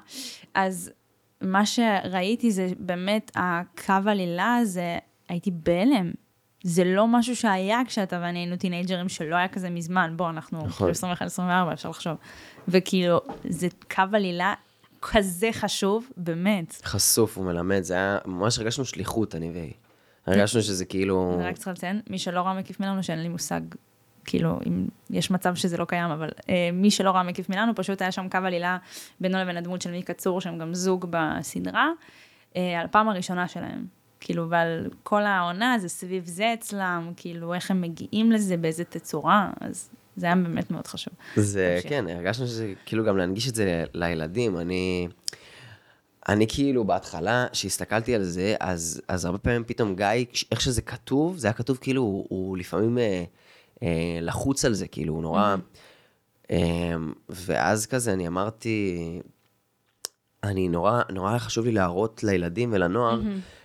[0.54, 0.92] אז
[1.40, 6.12] מה שראיתי זה באמת הקו עלילה הזה, הייתי בהלם.
[6.68, 10.14] זה לא משהו שהיה כשאתה ואני היינו טינג'רים, שלא היה כזה מזמן.
[10.16, 10.92] בוא, אנחנו נכון.
[10.92, 11.14] כאילו
[11.70, 12.16] 21-24, אפשר לחשוב.
[12.68, 14.54] וכאילו, זה קו עלילה
[15.02, 16.80] כזה חשוב, באמת.
[16.84, 19.72] חשוף, הוא מלמד, זה היה, ממש הרגשנו שליחות, אני והיא.
[20.26, 21.34] הרגשנו שזה כאילו...
[21.38, 23.60] אני רק צריכה לציין, מי שלא ראה מקיף מילאנו, שאין לי מושג,
[24.24, 28.02] כאילו, אם יש מצב שזה לא קיים, אבל אה, מי שלא ראה מקיף מילאנו, פשוט
[28.02, 28.78] היה שם קו עלילה
[29.20, 31.90] בינו לבין הדמות של מיקה צור, שהם גם זוג בסדרה,
[32.56, 33.86] אה, על הפעם הראשונה שלהם.
[34.20, 39.50] כאילו, ועל כל העונה זה סביב זה אצלם, כאילו, איך הם מגיעים לזה, באיזה תצורה,
[39.60, 41.14] אז זה היה באמת מאוד חשוב.
[41.36, 41.80] זה.
[41.88, 44.58] כן, הרגשנו שזה, כאילו גם להנגיש את זה לילדים.
[44.58, 45.08] אני,
[46.28, 50.06] אני כאילו בהתחלה, כשהסתכלתי על זה, אז, אז הרבה פעמים פתאום גיא,
[50.50, 53.24] איך שזה כתוב, זה היה כתוב כאילו, הוא, הוא לפעמים אה,
[53.82, 55.56] אה, לחוץ על זה, כאילו, הוא נורא...
[56.50, 56.94] אה,
[57.28, 59.20] ואז כזה אני אמרתי,
[60.42, 63.20] אני נורא, נורא חשוב לי להראות לילדים ולנוער,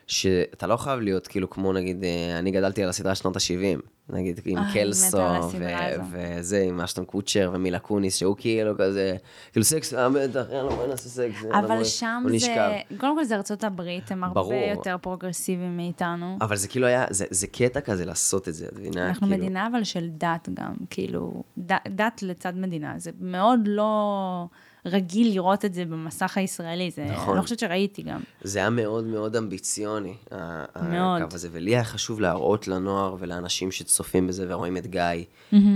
[0.08, 4.40] שאתה לא חייב להיות כאילו כמו נגיד, אה, אני גדלתי על הסדרה שנות ה-70, נגיד
[4.46, 5.18] עם אה, קלסו,
[5.52, 5.66] ו-.
[6.12, 9.16] וזה עם אשטון קוצ'ר ומילה קוניס, שהוא כאילו כזה,
[9.52, 12.78] כאילו סקס, אה בטח, יאללה בוא נעשה סקס, אבל שם זה.
[12.98, 14.56] קודם כל זה ארצות הברית, הם הרבה.
[14.56, 16.38] יותר פרוגרסיביים מאיתנו.
[16.42, 19.08] אבל זה כאילו היה, זה, זה קטע כזה לעשות את זה, את מבינה?
[19.08, 21.44] אנחנו כאילו, מדינה אבל של דת גם, כאילו,
[21.88, 24.46] דת לצד מדינה, זה מאוד לא
[24.86, 27.30] רגיל לראות את זה במסך הישראלי, זה, נכון.
[27.30, 28.20] אני לא חושבת שראיתי גם.
[28.42, 31.22] זה היה מאוד מאוד אמביציוני, מאוד.
[31.22, 35.02] הקו הזה, ולי היה חשוב להראות לנוער ולאנשים שצופים בזה ורואים את גיא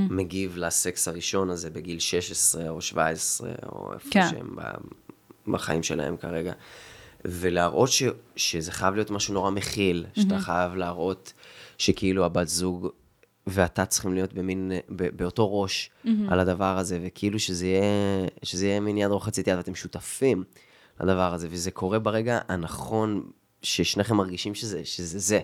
[0.09, 4.27] מגיב לסקס הראשון הזה בגיל 16 או 17, או איפה כן.
[4.29, 4.55] שהם
[5.47, 6.53] בחיים שלהם כרגע.
[7.25, 8.03] ולהראות ש,
[8.35, 11.33] שזה חייב להיות משהו נורא מכיל, שאתה חייב להראות
[11.77, 12.89] שכאילו הבת זוג
[13.47, 15.89] ואתה צריכים להיות במין, ב- באותו ראש
[16.29, 17.83] על הדבר הזה, וכאילו שזה יהיה,
[18.43, 20.43] שזה יהיה מין יד רוחצת יד, ואתם שותפים
[20.99, 23.23] לדבר הזה, וזה קורה ברגע הנכון,
[23.61, 25.39] ששניכם מרגישים שזה, שזה זה,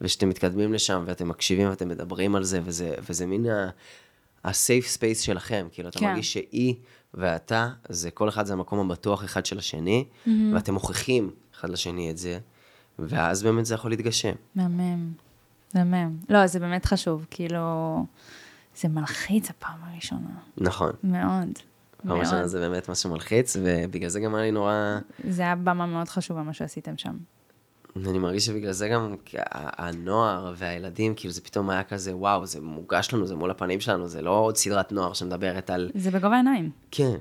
[0.00, 3.70] ושאתם מתקדמים לשם, ואתם מקשיבים ואתם מדברים על זה, וזה, וזה מין ה-
[4.44, 6.06] ה-safe space שלכם, כאילו, אתה כן.
[6.06, 6.74] מרגיש שהיא
[7.14, 10.04] ואתה, זה כל אחד זה המקום הבטוח אחד של השני,
[10.54, 12.38] ואתם מוכיחים אחד לשני את זה,
[12.98, 14.32] ואז באמת זה יכול להתגשם.
[14.54, 15.12] מהמם,
[15.74, 16.16] מהמם.
[16.28, 17.58] לא, זה באמת חשוב, כאילו,
[18.76, 20.92] זה מלחיץ הפעם הראשונה, נכון.
[21.04, 21.48] מאוד.
[22.06, 22.48] פעם ראשונה.
[22.48, 24.98] זה באמת משהו מלחיץ, ובגלל זה גם היה לי נורא...
[25.28, 27.16] זה היה במה מאוד חשובה, מה שעשיתם שם.
[27.96, 29.16] אני מרגיש שבגלל זה גם
[29.54, 34.08] הנוער והילדים, כאילו זה פתאום היה כזה, וואו, זה מוגש לנו, זה מול הפנים שלנו,
[34.08, 35.90] זה לא עוד סדרת נוער שמדברת על...
[35.94, 36.70] זה בגובה העיניים.
[36.90, 37.16] כן,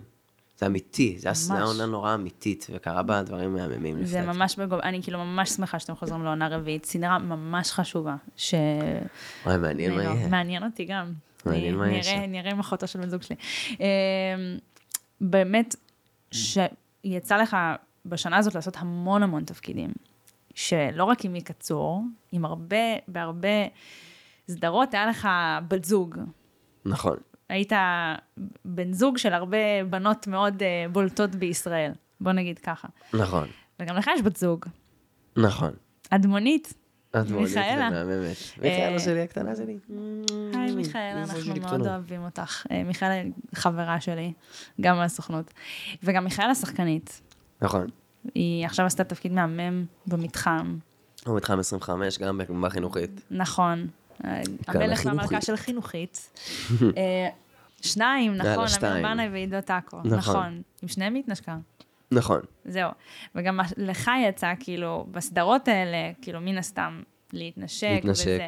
[0.58, 4.34] זה אמיתי, זה היה עונה נורא אמיתית, וקרה בה דברים מהממים זה לפני.
[4.34, 8.54] ממש בגובה, אני כאילו ממש שמחה שאתם חוזרים לעונה רביעית, סדרה ממש חשובה, ש...
[9.46, 10.28] וואי, מעניין מה לא- יהיה.
[10.28, 11.14] מעניין אותי גם.
[11.46, 12.32] מעניין מה יהיה נראה- שם.
[12.32, 13.36] נראה עם אחותו של בן זוג שלי.
[13.70, 13.78] אמ,
[15.22, 15.76] באמת,
[16.32, 17.58] שיצא לך
[18.06, 19.92] בשנה הזאת לעשות המון המון תפקידים,
[20.56, 22.76] שלא רק עם מיקה צור, עם הרבה,
[23.08, 23.48] בהרבה
[24.52, 25.28] סדרות היה לך
[25.68, 26.16] בת זוג.
[26.86, 27.18] נכון,
[27.50, 27.72] היית
[28.66, 31.92] בן זוג של הרבה בנות מאוד אה, בולטות בישראל,
[32.22, 32.88] בוא נגיד ככה.
[33.14, 33.48] נכון,
[33.80, 34.66] וגם לך יש בת זוג,
[35.38, 35.72] נכון.
[36.10, 36.74] אדמונית.
[37.10, 37.90] את מונית מיכאלה.
[37.92, 38.36] ומהממת.
[38.58, 39.78] מיכאלה אה, שלי הקטנה שלי.
[40.54, 41.88] היי מיכאלה, אנחנו מאוד.
[41.88, 42.66] אוהבים אותך.
[42.72, 43.24] אה, מיכאלה
[43.56, 44.34] חברה שלי,
[44.82, 45.54] גם מהסוכנות.
[46.04, 47.22] וגם מיכאלה שחקנית.
[47.62, 47.88] נכון.
[48.36, 50.78] היא עכשיו עשתה תפקיד מהמם במתחם.
[51.26, 53.22] הוא מתחם 25, גם בחינוכית.
[53.32, 53.88] נכון.
[54.26, 55.42] אה, המלך והמלכה.
[55.42, 56.30] של חינוכית.
[56.98, 57.30] אה,
[57.82, 59.04] שניים, נכון, אמיר.
[59.04, 59.98] בנאי ועידו טאקו.
[59.98, 60.18] נכון.
[60.18, 60.62] נכון.
[60.82, 61.58] עם שניהם היא התנשקה.
[62.12, 62.42] נכון.
[62.66, 62.92] זהו.
[63.36, 67.02] וגם לך יצא, כאילו, בסדרות האלה, כאילו, מן הסתם,
[67.34, 67.88] להתנשק.
[67.92, 68.26] להתנשק.
[68.26, 68.48] וזה.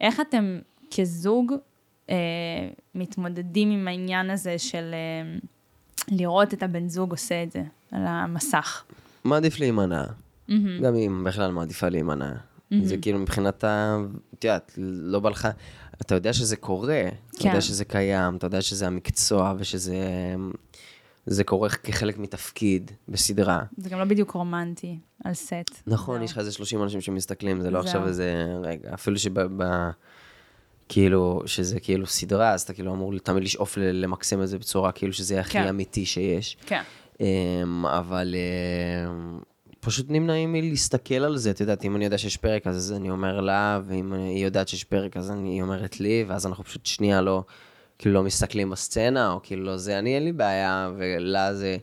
[0.00, 0.58] איך אתם
[0.96, 1.52] כזוג
[2.10, 2.16] אה,
[2.94, 5.38] מתמודדים עם העניין הזה של אה,
[6.08, 8.84] לראות את הבן זוג עושה את זה על המסך?
[9.24, 10.04] מעדיף להימנע.
[10.82, 12.32] גם אם בכלל מעדיפה להימנע.
[12.82, 13.96] זה כאילו מבחינת ה...
[14.34, 15.48] את יודעת, לא בא לך...
[16.02, 17.48] אתה יודע שזה קורה, אתה כן.
[17.48, 19.96] יודע שזה קיים, אתה יודע שזה המקצוע ושזה...
[21.26, 23.62] זה קורה כחלק מתפקיד בסדרה.
[23.76, 25.82] זה גם לא בדיוק רומנטי על סט.
[25.86, 26.22] נכון.
[26.22, 27.86] יש לך איזה 30 אנשים שמסתכלים, זה לא זהו.
[27.86, 28.94] עכשיו איזה רגע.
[28.94, 29.40] אפילו שב...
[29.40, 29.90] ב...
[30.88, 35.12] כאילו, שזה כאילו סדרה, אז אתה כאילו אמור תמיד לשאוף למקסם את זה בצורה כאילו
[35.12, 35.68] שזה הכי כן.
[35.68, 36.56] אמיתי שיש.
[36.66, 36.82] כן.
[37.20, 39.38] אמ, אבל אמ,
[39.84, 43.40] פשוט נמנעים מלהסתכל על זה, את יודעת, אם אני יודע שיש פרק אז אני אומר
[43.40, 47.20] לה, ואם היא יודעת שיש פרק אז אני- היא אומרת לי, ואז אנחנו פשוט שנייה
[47.20, 47.42] לא,
[47.98, 51.76] כאילו לא מסתכלים בסצנה, או כאילו לא זה, אני אין לי בעיה, ולה זה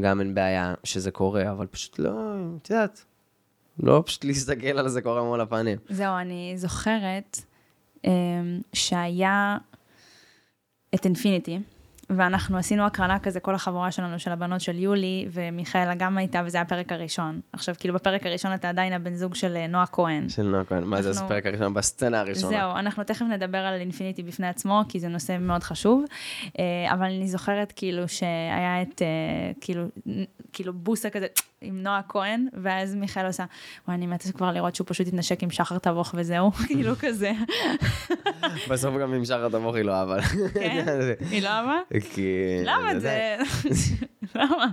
[0.00, 2.10] גם אין בעיה שזה קורה, אבל פשוט לא,
[2.62, 3.04] את יודעת,
[3.82, 5.78] לא פשוט להסתכל על זה קורה מול הפנים.
[5.88, 7.38] זהו, אני זוכרת
[8.04, 8.10] אמ,
[8.72, 9.56] שהיה
[10.94, 11.58] את אינפיניטי,
[12.16, 16.58] ואנחנו עשינו הקרנה כזה, כל החבורה שלנו, של הבנות של יולי, ומיכאלה גם הייתה, וזה
[16.58, 17.40] היה הפרק הראשון.
[17.52, 20.28] עכשיו, כאילו, בפרק הראשון אתה עדיין הבן זוג של אה, נועה כהן.
[20.28, 21.74] של נועה כהן, מה זה אנחנו- הספרק הראשון?
[21.74, 22.48] בסצנה הראשונה.
[22.58, 26.04] זהו, אנחנו תכף נדבר על אינפיניטי בפני עצמו, כי זה נושא מאוד חשוב.
[26.58, 29.06] אה, אבל אני זוכרת כאילו שהיה את, אה,
[29.60, 29.84] כאילו,
[30.52, 31.26] כאילו בוסה כזה
[31.60, 33.44] עם נועה כהן, ואז מיכאל עושה,
[33.88, 37.32] וואי, אני מתה כבר לראות שהוא פשוט יתנשק עם שחר תבוך וזהו, כאילו כזה.
[38.68, 40.22] בסוף גם עם שחר תבוך היא לא אהבה.
[40.54, 40.84] כן?
[41.30, 41.76] היא לא אהבה?
[42.02, 42.36] כי...
[42.64, 43.36] למה זה...
[44.34, 44.66] למה?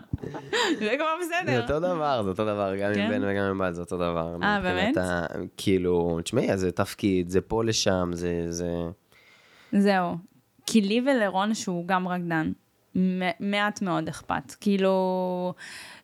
[0.80, 1.62] זה כבר זה בסדר.
[1.62, 3.00] אותו דבר, זה אותו דבר, גם כן?
[3.00, 4.38] עם בן וגם עם בת, זה אותו דבר.
[4.44, 4.98] אה, באמת?
[5.58, 8.46] כאילו, תשמעי, זה תפקיד, זה פה לשם, זה...
[8.50, 8.70] זה...
[9.72, 10.18] זהו.
[10.66, 12.52] כי לי ולרון, שהוא גם רקדן,
[13.40, 14.56] מעט מאוד אכפת.
[14.60, 15.54] כאילו,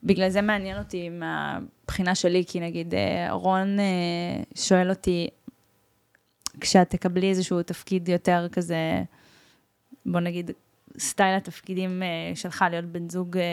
[0.04, 5.28] בגלל זה מעניין אותי מהבחינה שלי, כי נגיד אה, רון אה, שואל אותי,
[6.60, 9.04] כשאת תקבלי איזשהו תפקיד יותר כזה,
[10.06, 10.52] בוא נגיד,
[11.00, 13.44] סטייל התפקידים אה, שלך, להיות בן זוג, אה,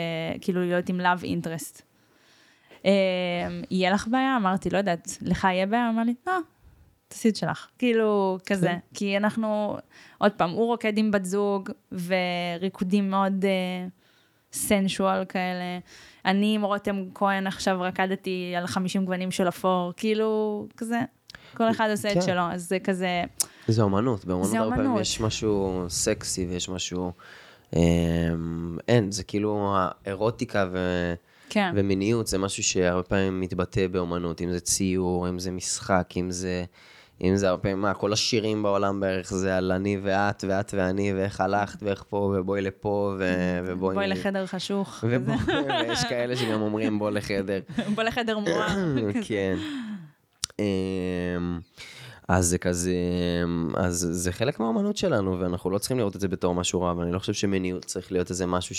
[0.41, 1.81] כאילו להיות עם love interest.
[2.85, 2.91] אה,
[3.71, 4.37] יהיה לך בעיה?
[4.37, 5.89] אמרתי, לא יודעת, לך יהיה בעיה?
[5.89, 6.33] אמר לי, לא,
[7.07, 7.67] תעשי את שלך.
[7.77, 8.67] כאילו, כזה.
[8.67, 8.77] כן.
[8.93, 9.77] כי אנחנו,
[10.17, 13.45] עוד פעם, הוא רוקד עם בת זוג, וריקודים מאוד
[14.53, 15.79] סנשואל כאלה.
[16.25, 20.99] אני עם רותם כהן עכשיו רקדתי על 50 גוונים של אפור, כאילו, כזה.
[21.57, 22.21] כל אחד עושה את כן.
[22.21, 23.23] שלו, אז זה כזה,
[23.67, 24.97] זה אומנות, באומנות זה הרבה פעמים.
[24.97, 27.11] יש משהו סקסי ויש משהו...
[27.75, 31.13] אמ, אין, זה כאילו האירוטיקה ו...
[31.49, 31.71] כן.
[31.75, 36.63] ומיניות זה משהו שהרבה פעמים מתבטא באומנות, אם זה ציור, אם זה משחק, אם זה...
[37.23, 41.13] אם זה הרבה פעמים, מה, כל השירים בעולם בערך זה על אני ואת, ואת ואני,
[41.13, 43.33] ואיך הלכת, ואיך פה, ובואי לפה, ו...
[43.65, 43.95] ובואי...
[43.95, 45.03] בואי לחדר חשוך.
[45.09, 45.35] ובוא,
[45.79, 47.59] ויש כאלה שגם אומרים בוא לחדר.
[47.95, 48.67] בוא לחדר מואר.
[49.27, 49.55] כן.
[52.27, 52.95] אז זה כזה,
[53.75, 57.03] אז זה חלק מהאמנות שלנו, ואנחנו לא צריכים לראות את זה בתור משהו רע, אבל
[57.03, 58.75] אני לא חושב שמיניות צריך להיות איזה משהו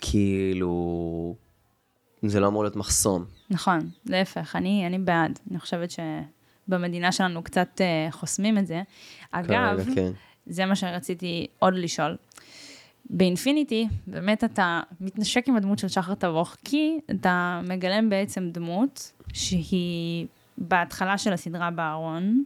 [0.00, 1.34] שכאילו,
[2.22, 3.24] זה לא אמור להיות מחסום.
[3.50, 5.38] נכון, להפך, אני, אני בעד.
[5.50, 8.82] אני חושבת שבמדינה שלנו קצת uh, חוסמים את זה.
[9.30, 10.12] אגב, כן.
[10.46, 12.16] זה מה שרציתי עוד לשאול.
[13.10, 20.26] באינפיניטי, באמת אתה מתנשק עם הדמות של שחר תבוך, כי אתה מגלם בעצם דמות שהיא
[20.58, 22.44] בהתחלה של הסדרה בארון,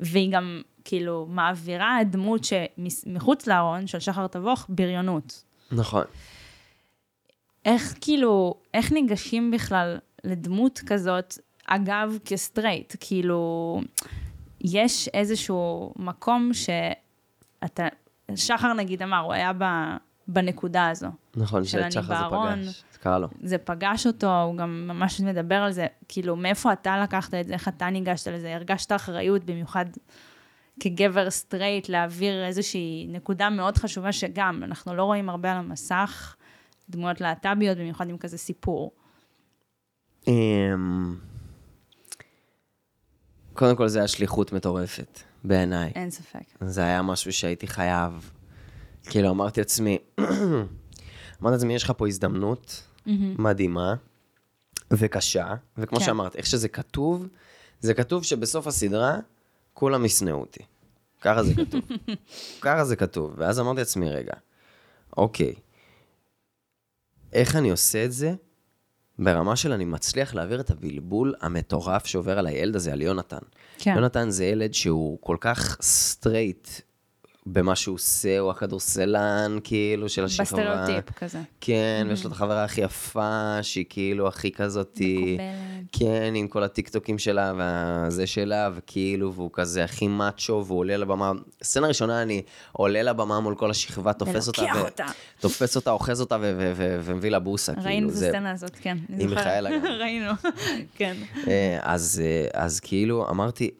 [0.00, 5.44] והיא גם כאילו מעבירה את הדמות שמחוץ לארון של שחר תבוך בריונות.
[5.72, 6.04] נכון.
[7.64, 12.96] איך כאילו, איך ניגשים בכלל לדמות כזאת, אגב, כסטרייט?
[13.00, 13.80] כאילו,
[14.60, 17.86] יש איזשהו מקום שאתה,
[18.34, 19.64] שחר נגיד אמר, הוא היה ב,
[20.28, 21.08] בנקודה הזו.
[21.36, 22.64] נכון, שאת שחר זה.
[22.64, 23.28] פגש, זה קרה לו.
[23.42, 27.54] זה פגש אותו, הוא גם ממש מדבר על זה, כאילו, מאיפה אתה לקחת את זה,
[27.54, 29.86] איך אתה ניגשת לזה, הרגשת אחריות, במיוחד
[30.80, 36.36] כגבר סטרייט, להעביר איזושהי נקודה מאוד חשובה, שגם, אנחנו לא רואים הרבה על המסך,
[36.90, 38.92] דמויות להט"ביות, במיוחד עם כזה סיפור.
[40.28, 41.14] אמ,
[43.52, 45.92] קודם כל זה היה שליחות מטורפת, בעיניי.
[45.94, 46.40] אין ספק.
[46.60, 48.30] זה היה משהו שהייתי חייב.
[49.10, 49.98] כאילו, אמרתי לעצמי,
[51.42, 52.91] אמרתי לעצמי, יש לך פה הזדמנות
[53.38, 53.94] מדהימה
[54.90, 56.04] וקשה, וכמו כן.
[56.04, 57.28] שאמרת, איך שזה כתוב,
[57.80, 59.18] זה כתוב שבסוף הסדרה
[59.74, 60.62] כולם ישנאו אותי.
[61.20, 61.80] ככה זה כתוב.
[62.60, 63.34] ככה זה כתוב.
[63.36, 64.34] ואז אמרתי לעצמי, רגע,
[65.16, 65.54] אוקיי,
[67.32, 68.34] איך אני עושה את זה
[69.18, 73.38] ברמה של אני מצליח להעביר את הבלבול המטורף שעובר על הילד הזה, על יונתן.
[73.78, 73.94] כן.
[73.96, 76.68] יונתן זה ילד שהוא כל כך סטרייט
[77.46, 80.44] במה שהוא עושה, הוא הכדורסלן, כאילו, של השכבה.
[80.44, 81.38] בסטריאוטיפ כזה.
[81.60, 85.00] כן, ויש לו את החברה הכי יפה, שהיא כאילו הכי כזאת...
[85.00, 85.72] מקובלת.
[85.92, 91.32] כן, עם כל הטיקטוקים שלה והזה שלה, וכאילו, והוא כזה הכי מאצ'ו, והוא עולה לבמה.
[91.62, 95.06] סצנה ראשונה, אני עולה לבמה מול כל השכבה, תופס אותה, ולוקח אותה.
[95.40, 96.36] תופס אותה, אוחז אותה,
[96.76, 98.14] ומביא לה בוסה, כאילו, ראינו את.
[98.14, 98.98] הסצנה הזאת, כן.
[99.18, 99.30] עם.
[99.30, 99.86] מיכאלה גם.
[99.86, 100.32] ראינו,
[100.96, 101.16] כן.
[101.48, 103.70] אה, אה, אז כאילו אמרתי,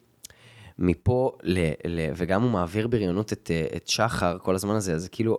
[0.83, 5.09] מפה, ל, ל, וגם הוא מעביר בריונות את, אה, את שחר כל הזמן הזה, אז
[5.13, 5.37] כאילו,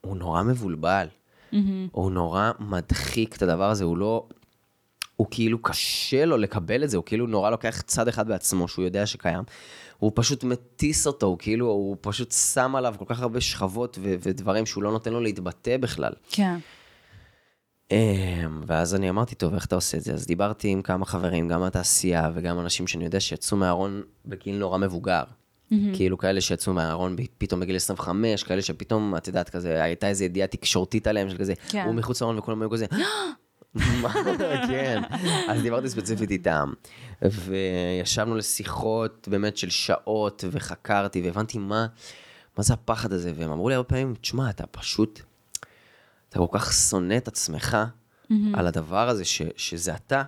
[0.00, 1.06] הוא נורא מבולבל.
[1.92, 4.26] הוא נורא מדחיק את הדבר הזה, הוא לא...
[5.16, 8.84] הוא כאילו קשה לו לקבל את זה, הוא כאילו נורא לוקח צד אחד בעצמו שהוא
[8.84, 9.42] יודע שקיים.
[9.98, 14.14] הוא פשוט מטיס אותו, הוא כאילו, הוא פשוט שם עליו כל כך הרבה שכבות ו-
[14.22, 16.12] ודברים שהוא לא נותן לו להתבטא בכלל.
[16.30, 16.54] כן.
[16.54, 16.58] אמ,
[18.66, 20.12] ואז אני אמרתי, טוב, איך אתה עושה את זה?
[20.12, 24.78] אז דיברתי עם כמה חברים, גם מהתעשייה וגם אנשים שאני יודע שיצאו מהארון בגיל נורא
[24.78, 25.22] מבוגר.
[25.94, 30.46] כאילו כאלה שיצאו מהארון פתאום בגיל 25, כאלה שפתאום, את יודעת, כזה, הייתה איזו ידיעה
[30.48, 31.84] תקשורתית עליהם, של כזה, כן.
[31.86, 32.86] הוא מחוץ לארון וכולם היו כזה,
[33.74, 34.12] מה?
[34.68, 35.02] כן.
[35.48, 36.72] אז דיברתי ספציפית איתם,
[37.22, 41.86] וישבנו לשיחות באמת של שעות, וחקרתי, והבנתי מה,
[42.58, 45.20] מה זה הפחד הזה, והם אמרו לי הרבה פעמים, תשמע, אתה פשוט,
[46.32, 47.76] אתה כל כך שונא את עצמך
[48.54, 50.22] על הדבר הזה, ש, שזה אתה,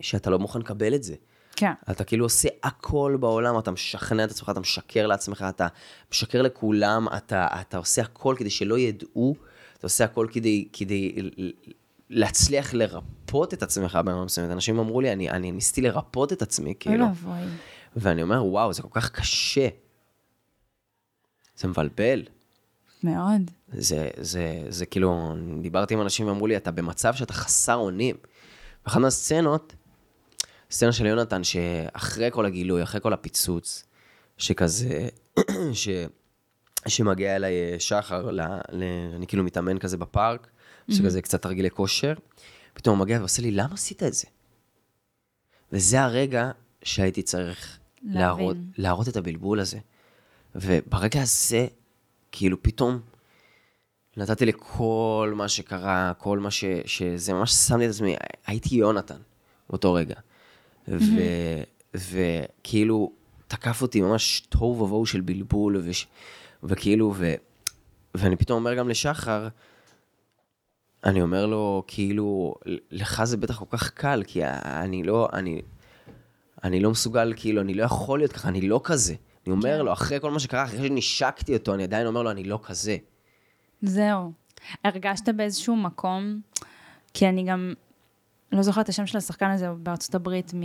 [0.00, 1.14] שאתה לא מוכן לקבל את זה.
[1.56, 1.72] כן.
[1.90, 5.66] אתה כאילו עושה הכל בעולם, אתה משכנע את עצמך, אתה משקר לעצמך, אתה
[6.12, 9.36] משקר לכולם, אתה, אתה עושה הכל כדי שלא ידעו,
[9.78, 11.16] אתה עושה הכל כדי, כדי
[12.10, 14.50] להצליח לרפות את עצמך ברמה מסוימת.
[14.50, 17.06] אנשים אמרו לי, אני, אני ניסיתי לרפות את עצמי, כאילו.
[17.96, 19.68] ואני אומר, וואו, זה כל כך קשה.
[21.56, 22.22] זה מבלבל.
[23.02, 23.50] מאוד.
[23.76, 28.16] זה, זה, זה כאילו, דיברתי עם אנשים ואמרו לי, אתה במצב שאתה חסר אונים.
[28.84, 29.74] ואחת מהסצנות,
[30.70, 33.84] סצנה של יונתן, שאחרי כל הגילוי, אחרי כל הפיצוץ,
[34.38, 35.08] שכזה,
[35.72, 35.88] ש,
[36.88, 38.40] שמגיע אליי אה, שחר, ל,
[38.72, 38.82] ל,
[39.16, 40.46] אני כאילו מתאמן כזה בפארק,
[40.90, 42.14] שכזה קצת תרגילי כושר,
[42.74, 44.26] פתאום הוא מגיע ועושה לי, למה עשית את זה?
[45.72, 46.50] וזה הרגע
[46.82, 47.78] שהייתי צריך.
[48.02, 49.78] להראות, להראות את הבלבול הזה.
[50.54, 51.66] וברגע הזה,
[52.32, 53.00] כאילו פתאום
[54.16, 56.64] נתתי לכל מה שקרה, כל מה ש...
[56.84, 59.20] שזה ממש שמתי את עצמי, הייתי יונתן
[59.70, 60.14] באותו רגע.
[60.88, 61.02] ו...
[61.94, 63.12] וכאילו
[63.48, 66.06] תקף אותי ממש תוהו ובוהו של בלבול, וש...
[66.62, 67.34] וכאילו, ו...
[68.14, 69.48] ואני פתאום אומר גם לשחר,
[71.04, 72.54] אני אומר לו, כאילו,
[72.90, 75.62] לך זה בטח כל כך קל, כי אני לא, אני,
[76.64, 79.14] אני לא מסוגל, כאילו, אני לא יכול להיות ככה, אני לא כזה.
[79.46, 82.44] אני אומר לו, אחרי כל מה שקרה, אחרי שנשקתי אותו, אני עדיין אומר לו, אני
[82.44, 82.96] לא כזה.
[83.82, 84.32] זהו.
[84.84, 86.40] הרגשת באיזשהו מקום,
[87.14, 87.74] כי אני גם
[88.52, 90.62] לא זוכרת את השם של השחקן הזה בארצות הברית מ...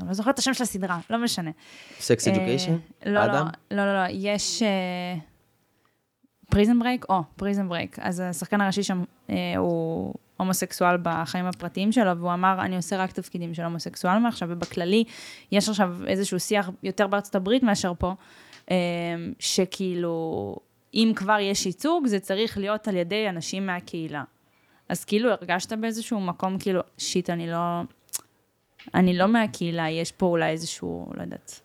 [0.00, 1.50] אני לא זוכרת את השם של הסדרה, לא משנה.
[1.98, 2.72] סקס אדיוקיישן?
[3.06, 3.26] אה, לא?
[3.26, 3.32] לא,
[3.70, 4.62] לא, לא, לא, יש
[6.50, 7.98] Prison Break, או, Prison Break.
[7.98, 13.12] אז השחקן הראשי שם אה, הוא הומוסקסואל בחיים הפרטיים שלו, והוא אמר, אני עושה רק
[13.12, 15.04] תפקידים של הומוסקסואל מעכשיו, ובכללי,
[15.52, 18.14] יש עכשיו איזשהו שיח יותר בארצות הברית מאשר פה,
[18.70, 18.76] אה,
[19.38, 20.56] שכאילו,
[20.94, 24.24] אם כבר יש ייצוג, זה צריך להיות על ידי אנשים מהקהילה.
[24.88, 27.82] אז כאילו הרגשת באיזשהו מקום, כאילו, shit, אני לא...
[28.94, 31.60] אני לא מהקהילה, יש פה אולי איזשהו, לא יודעת,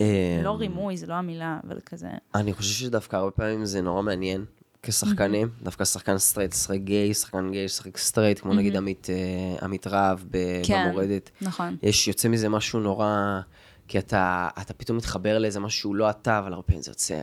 [0.00, 2.08] אה, לא רימוי, זה לא המילה, אבל כזה...
[2.34, 4.44] אני חושב שדווקא הרבה פעמים זה נורא מעניין
[4.82, 9.86] כשחקנים, דווקא שחקן סטרייט, לשחק גיי, שחקן גיי, לשחק סטרייט, כמו נגיד עמית, אה, עמית
[9.86, 10.18] רהב
[10.62, 10.86] כן.
[10.88, 11.30] במורדת.
[11.40, 11.76] נכון.
[11.82, 13.40] יש, יוצא מזה משהו נורא,
[13.88, 17.20] כי אתה, אתה פתאום מתחבר לאיזה משהו שהוא לא אתה, אבל הרבה פעמים זה יוצא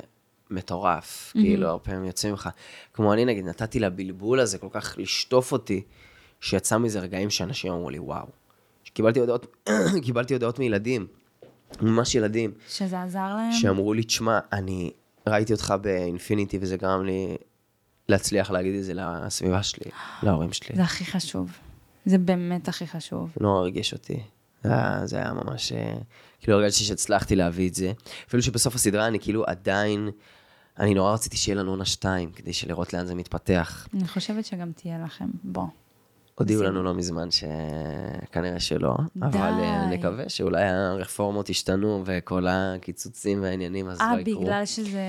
[0.49, 2.49] מטורף, כאילו, הרבה פעמים יוצא ממך.
[2.93, 5.83] כמו אני נגיד, נתתי לבלבול הזה כל כך לשטוף אותי,
[6.39, 8.25] שיצא מזה רגעים שאנשים אמרו לי, וואו.
[8.93, 9.69] קיבלתי הודעות,
[10.05, 11.07] קיבלתי הודעות מילדים,
[11.81, 13.51] ממש ילדים, שזה עזר להם?
[13.51, 14.91] שאמרו לי, תשמע, אני
[15.27, 17.37] ראיתי אותך באינפיניטי, וזה גרם לי
[18.09, 19.91] להצליח להגיד את זה לסביבה שלי,
[20.23, 20.75] להורים שלי.
[20.75, 21.51] זה הכי חשוב.
[22.05, 23.33] זה באמת הכי חשוב.
[23.39, 24.19] נורא ריגש אותי.
[24.63, 25.73] זה היה, זה היה ממש...
[26.45, 27.91] אה, כאילו הרגשתי שהצלחתי להביא את זה.
[28.27, 30.09] אפילו שבסוף הסדרה אני כאילו עדיין...
[30.79, 33.87] אני נורא רציתי שיהיה לנו עונה שתיים, כדי לראות לאן זה מתפתח.
[33.93, 35.25] אני חושבת שגם תהיה לכם.
[35.43, 35.67] בוא.
[36.35, 36.63] הודיעו.
[36.63, 39.25] לנו לא מזמן שכנראה שלא, די.
[39.25, 44.41] אבל אה, נקווה שאולי הרפורמות ישתנו וכל הקיצוצים והעניינים אז אה, לא יקרו.
[44.41, 44.99] בגלל שזה...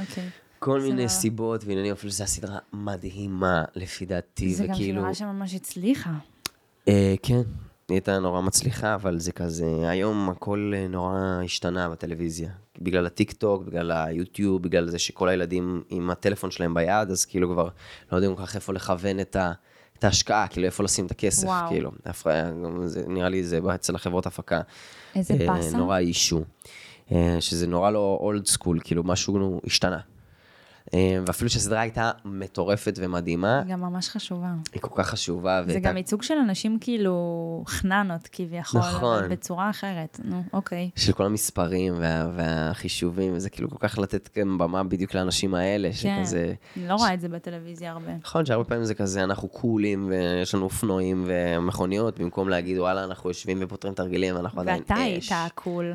[0.00, 0.28] אוקיי.
[0.58, 5.00] כל זה מיני לא- סיבות ועניינים, אפילו שזו הסדרה מדהימה לפי דעתי, זה גם וכאילו...
[5.00, 6.12] סדרה שממש הצליחה.
[6.88, 7.40] אה, כן,
[7.88, 12.50] היא הייתה נורא מצליחה, אבל זה כזה, היום הכל אה, נורא השתנה בטלוויזיה.
[12.78, 17.48] בגלל הטיק טוק, בגלל היוטיוב, בגלל זה שכל הילדים עם הטלפון שלהם ביד, אז כאילו
[17.52, 17.68] כבר
[18.12, 19.52] לא יודעים כל כך איפה לכוון את, ה,
[19.98, 21.68] את ההשקעה, כאילו איפה לשים את הכסף, וואו.
[21.68, 21.90] כאילו.
[22.84, 24.60] זה, נראה לי זה בא אצל החברות הפקה.
[25.14, 25.76] איזה אה, באסה.
[25.76, 26.44] נורא אישו.
[27.12, 29.98] אה, שזה נורא לא אולד סקול, כאילו משהו השתנה.
[30.94, 34.48] אה, ואפילו שהסדרה הייתה מטורפת ומדהימה, היא גם ממש חשובה.
[34.72, 35.62] היא כל כך חשובה.
[35.66, 37.14] זה והייתה- גם ייצוג של אנשים כאילו
[37.66, 39.28] חננות כביכול, נכון.
[39.28, 40.20] בצורה אחרת.
[40.24, 40.90] נו, אוקיי.
[40.96, 45.88] של כל המספרים וה, והחישובים, וזה כאילו כל כך לתת גם במה בדיוק לאנשים האלה,
[46.02, 46.22] כן.
[46.24, 46.52] שכזה...
[46.76, 48.12] אני לא רואה את זה בטלוויזיה הרבה.
[48.22, 53.30] נכון שהרבה פעמים זה כזה, אנחנו קולים, ויש לנו אופנועים ומכוניות, במקום להגיד, וואלה, אנחנו
[53.30, 55.00] יושבים ופותרים תרגילים, אנחנו עדיין ואתה אש.
[55.00, 55.94] היית הקול.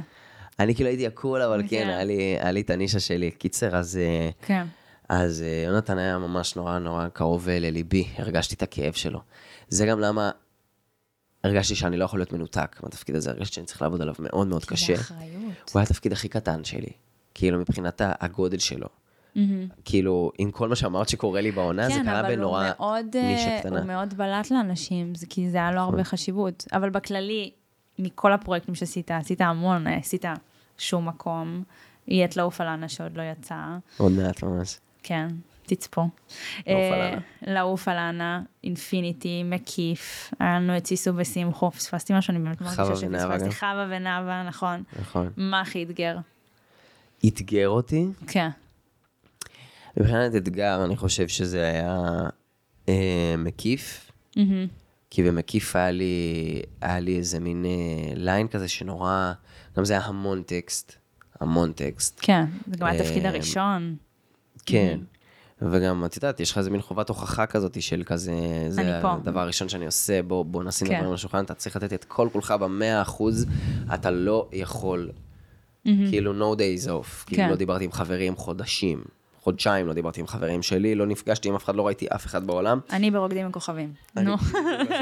[0.59, 1.87] אני כאילו הייתי הקול, אבל כן.
[1.89, 3.31] היה לי, היה לי את הנישה שלי.
[3.31, 4.65] קיצר, אז, אה, כן.
[5.09, 9.21] אז אה, יונתן היה ממש נורא נורא קרוב אה, לליבי, הרגשתי את הכאב שלו.
[9.69, 10.31] זה גם למה
[11.43, 14.65] הרגשתי שאני לא יכול להיות מנותק מהתפקיד הזה, הרגשתי שאני צריך לעבוד עליו מאוד מאוד
[14.65, 14.95] קשה.
[14.95, 15.71] זה אחריות.
[15.71, 16.89] הוא היה התפקיד הכי קטן שלי,
[17.33, 18.87] כאילו מבחינת הגודל שלו.
[19.35, 19.67] מהמם.
[19.85, 23.05] כאילו, עם כל מה שאמרת שקורה לי בעונה, זה כן, קרה אבל הוא בנורא מאוד,
[23.15, 23.79] נישה אה, קטנה.
[23.79, 26.65] הוא מאוד בלט לאנשים, זה כי זה היה לו הרבה חשיבות.
[26.73, 27.51] אבל בכללי,
[27.99, 30.25] מכל הפרויקטים שעשית, עשית המון, אה, עשית
[30.77, 31.63] שום מקום.
[32.07, 33.55] יהיה לעוף על האנה שעוד לא יצא.
[33.97, 34.79] עוד מעט ממש.
[35.03, 35.27] כן,
[35.63, 36.09] תצפו.
[37.47, 42.43] לעוף על אה, על האנה, אינפיניטי, מקיף, היה לנו את סיסו ושמחו, פספסתי משהו, אני
[42.43, 43.51] באמת מרגישה שפספסתי.
[43.51, 44.83] חווה ונאווה, נכון.
[44.99, 45.29] נכון.
[45.37, 46.17] מה הכי אתגר?
[47.27, 48.05] אתגר אותי.
[48.27, 48.49] כן.
[49.97, 52.03] מבחינת אתגר, אני חושב שזה היה
[52.89, 54.11] אה, מקיף.
[55.09, 59.33] כי במקיף היה לי, היה לי איזה מין אה, ליין כזה שנורא,
[59.77, 60.93] גם זה היה המון טקסט,
[61.39, 62.19] המון טקסט.
[62.21, 63.95] כן, זה גם היה התפקיד הראשון.
[64.71, 64.99] כן.
[65.61, 68.33] וגם, את יודעת, יש לך איזה מין חובת הוכחה כזאת של כזה,
[68.69, 69.01] זה.
[69.03, 70.93] הדבר הראשון שאני עושה, בוא, בוא נשים כן.
[70.93, 73.45] דברים על השולחן, אתה צריך לתת את כל כולך במאה אחוז,
[73.93, 75.09] אתה לא יכול,
[75.83, 77.49] כאילו, no days off, כאילו, כן.
[77.49, 79.03] לא דיברתי עם חברים חודשים,
[79.39, 82.47] חודשיים לא דיברתי עם חברים שלי, לא נפגשתי עם אף אחד, לא ראיתי אף אחד
[82.47, 82.79] בעולם.
[82.91, 83.93] אני ברוקדים עם כוכבים.
[84.17, 84.35] אני, נו.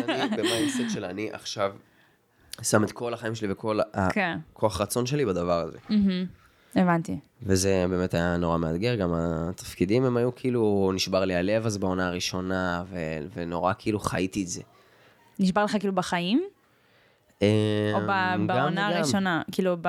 [0.09, 1.73] אני ב mindset של אני עכשיו
[2.61, 3.79] שם את כל החיים שלי וכל
[4.11, 4.37] כן.
[4.53, 5.77] הכוח רצון שלי בדבר הזה.
[6.77, 7.19] הבנתי.
[7.43, 12.07] וזה באמת היה נורא מאתגר, גם התפקידים הם היו כאילו, נשבר לי הלב אז בעונה
[12.07, 12.97] הראשונה, ו-
[13.35, 14.61] ונורא כאילו חייתי את זה.
[15.39, 16.43] נשבר לך כאילו בחיים?
[17.41, 17.45] או
[18.07, 19.41] ב- בעונה הראשונה?
[19.51, 19.87] כאילו ב...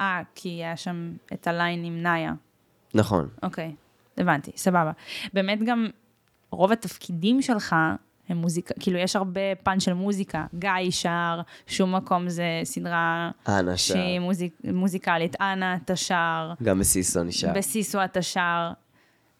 [0.00, 2.32] אה, כי היה שם את הליין עם נאיה.
[2.94, 3.28] נכון.
[3.42, 3.74] אוקיי,
[4.18, 4.92] הבנתי, סבבה.
[5.32, 5.86] באמת גם
[6.50, 7.76] רוב התפקידים שלך
[8.28, 10.46] הם מוזיקה, כאילו יש הרבה פן של מוזיקה.
[10.58, 13.76] גיא שר, שום מקום זה סדרה אנה.
[13.76, 15.40] שהיא מוזיק, מוזיקלית.
[15.40, 16.52] אנה, אתה שר.
[16.62, 17.52] גם בסיסו נשאר.
[17.54, 18.72] בסיסו אתה שר.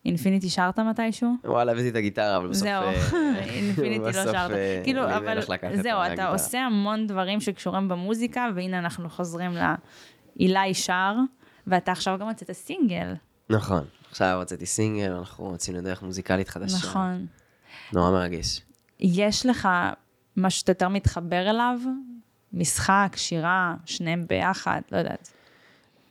[0.05, 1.35] אינפיניטי שרת מתישהו?
[1.45, 2.63] וואלה, הבאתי את הגיטרה, אבל בסוף...
[2.63, 4.51] זהו, אה, אינפיניטי לא שרת.
[4.51, 5.39] אה, כאילו, אבל
[5.83, 6.29] זהו, אתה.
[6.29, 9.51] עושה המון דברים שקשורים במוזיקה, והנה אנחנו חוזרים
[10.37, 11.15] לאילי שר,
[11.67, 13.15] ואתה עכשיו גם הוצאת סינגל.
[13.51, 13.85] נכון.
[14.11, 16.77] עכשיו הוצאתי סינגל, אנחנו יוצאים לדרך מוזיקלית חדשה.
[16.77, 17.27] נכון.
[17.93, 18.61] נורא מרגש.
[19.03, 19.69] יש לך
[20.37, 21.79] משהו שאתה יותר מתחבר אליו?
[22.53, 25.33] משחק, שירה, שניהם ביחד, לא יודעת.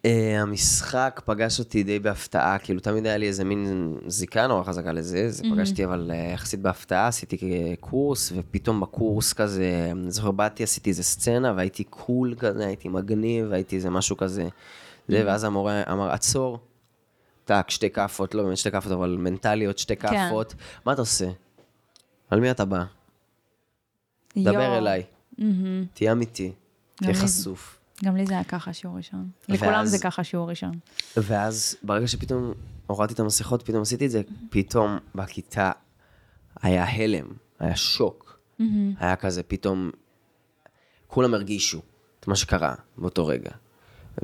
[0.01, 0.07] Uh,
[0.41, 5.29] המשחק פגש אותי די בהפתעה, כאילו תמיד היה לי איזה מין זיקה נורא חזקה לזה,
[5.29, 10.89] זה פגשתי אבל uh, יחסית בהפתעה, עשיתי קורס, ופתאום בקורס כזה, אני זוכר, באתי, עשיתי
[10.89, 14.47] איזה סצנה, והייתי קול כזה, הייתי מגניב, הייתי איזה משהו כזה,
[15.07, 16.59] זה, ואז המורה אמר, עצור,
[17.45, 21.27] טאק, שתי כאפות, לא באמת שתי כאפות, אבל מנטליות, שתי כאפות, מה אתה עושה?
[22.31, 22.83] על מי אתה בא?
[24.37, 24.77] דבר יואו.
[24.77, 25.03] אליי,
[25.93, 26.51] תהיה אמיתי,
[26.95, 27.79] תהיה גם לי- חשוף.
[28.05, 29.29] גם לי זה היה ככה שיעור ראשון.
[29.49, 30.79] ואז- לכולם זה ככה שיעור ראשון.
[31.17, 32.53] ואז ברגע שפתאום
[32.87, 35.71] הורדתי את המסכות, פתאום עשיתי את זה, פתאום בכיתה
[36.61, 37.25] היה הלם,
[37.59, 38.39] היה שוק.
[38.99, 39.91] היה כזה, פתאום
[41.07, 41.81] כולם הרגישו
[42.19, 43.51] את מה שקרה באותו רגע.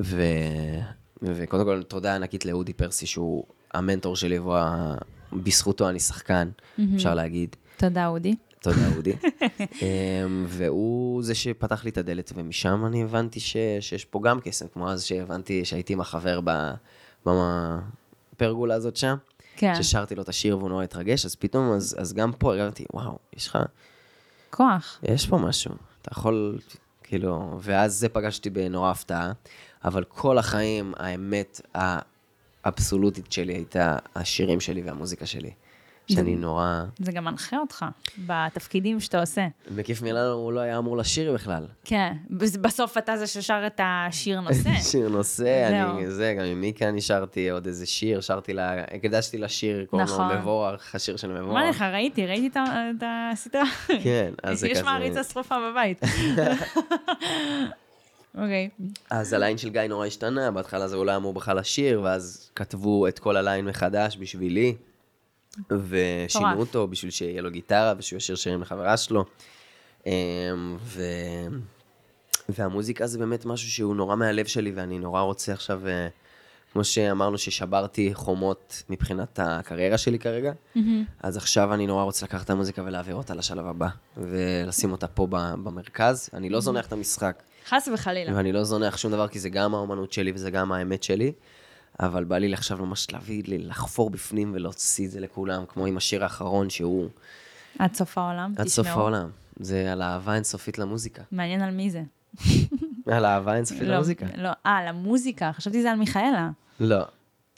[0.00, 0.22] ו...
[1.22, 3.44] וקודם כל, תודה ענקית לאודי פרסי, שהוא
[3.74, 4.94] המנטור שלי, והוא ה...
[5.32, 6.48] בזכותו אני שחקן,
[6.94, 7.56] אפשר להגיד.
[7.78, 8.34] תודה, אודי.
[8.62, 9.12] תודה, אודי.
[9.82, 14.66] אמ, והוא זה שפתח לי את הדלת, ומשם אני הבנתי ש, שיש פה גם קסם,
[14.72, 16.40] כמו אז שהבנתי שהייתי עם החבר
[17.24, 19.16] בפרגולה הזאת שם,
[19.56, 19.74] כן.
[19.74, 23.18] ששרתי לו את השיר והוא נורא התרגש, אז פתאום, אז, אז גם פה הרגשתי, וואו,
[23.36, 23.58] יש לך,
[24.50, 25.00] כוח.
[25.02, 26.58] יש פה משהו, אתה יכול,
[27.02, 29.32] כאילו, ואז זה פגשתי בנורא הפתעה,
[29.84, 31.60] אבל כל החיים, האמת
[32.64, 35.50] האבסולוטית שלי הייתה השירים שלי והמוזיקה שלי,
[36.12, 36.82] שאני נורא...
[36.98, 37.84] זה גם מנחה אותך
[38.26, 39.46] בתפקידים שאתה עושה.
[39.70, 41.66] מקיף מילאנו הוא לא היה אמור לשיר בכלל.
[41.84, 44.70] כן, בס- בסוף אתה זה ששר את השיר נושא.
[44.80, 45.68] שיר נושא.
[45.68, 50.08] אני, זה, גם עם מיקה אני שרתי עוד איזה שיר, שרתי לה, הקדשתי לשיר, קוראים
[50.08, 50.36] לו נכון.
[50.36, 51.54] מבורך, השיר של מבורך.
[51.54, 53.02] מה לך, ראיתי, ראיתי את
[53.32, 53.64] הסדרה.
[54.02, 54.84] כן, אז זה יש כזה...
[54.84, 56.00] מעריצה שרופה בבית.
[58.34, 58.68] אוקיי.
[59.10, 62.50] אז הליין של גיא נורא השתנה, בהתחלה זה הוא לא היה אמור בכלל לשיר, ואז
[62.56, 64.74] כתבו את כל הליין מחדש בשבילי,
[65.70, 66.58] ושינו.
[66.58, 69.24] אותו בשביל שיהיה לו גיטרה ושהוא ישיר שירים לחברה שלו.
[70.06, 70.12] אמ,
[70.80, 71.02] ו...
[72.48, 76.08] והמוזיקה זה באמת משהו שהוא נורא מהלב שלי, ואני נורא רוצה עכשיו, אה,
[76.72, 80.52] כמו שאמרנו, ששברתי חומות מבחינת הקריירה שלי כרגע,
[81.22, 85.26] אז עכשיו אני נורא רוצה לקחת את המוזיקה ולהעביר אותה לשלב הבא, ולשים אותה פה
[85.30, 86.30] במרכז.
[86.34, 87.42] אני לא זונח את המשחק.
[87.68, 88.36] חס וחלילה.
[88.36, 91.32] ואני לא זונח שום דבר, כי זה גם האומנות שלי וזה גם האמת שלי,
[92.00, 96.22] אבל בא לי עכשיו ממש להביא, לחפור בפנים ולהוציא את זה לכולם, כמו עם השיר
[96.22, 97.08] האחרון שהוא
[97.78, 99.00] עד סוף העולם, עד סוף תשמעו.
[99.00, 99.30] העולם.
[99.60, 101.22] זה על אהבה אינסופית למוזיקה.
[101.32, 102.02] מעניין על מי זה.
[103.12, 104.26] על אהבה אינסופית לא, למוזיקה.
[104.36, 106.50] לא, אה, למוזיקה, חשבתי זה על מיכאלה.
[106.80, 107.04] לא,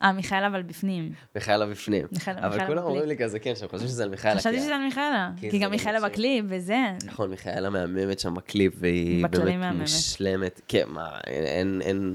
[0.03, 1.13] אה, מיכאלה אבל בפנים.
[1.35, 2.07] מיכאלה בפנים.
[2.27, 2.83] אבל כולם.
[2.83, 4.39] אומרים לי כזה, כן, שהם חושבים שזה על מיכאלה.
[4.41, 5.31] חשבתי כי- שזה על מיכאלה.
[5.37, 6.79] כי כי גם מיכאלה בקליפ וזה.
[7.05, 9.75] נכון, מיכאלה מהממת שם בקליפ, והיא באמת.
[9.81, 10.61] מושלמת.
[10.69, 12.15] כן, מה, אין, אין,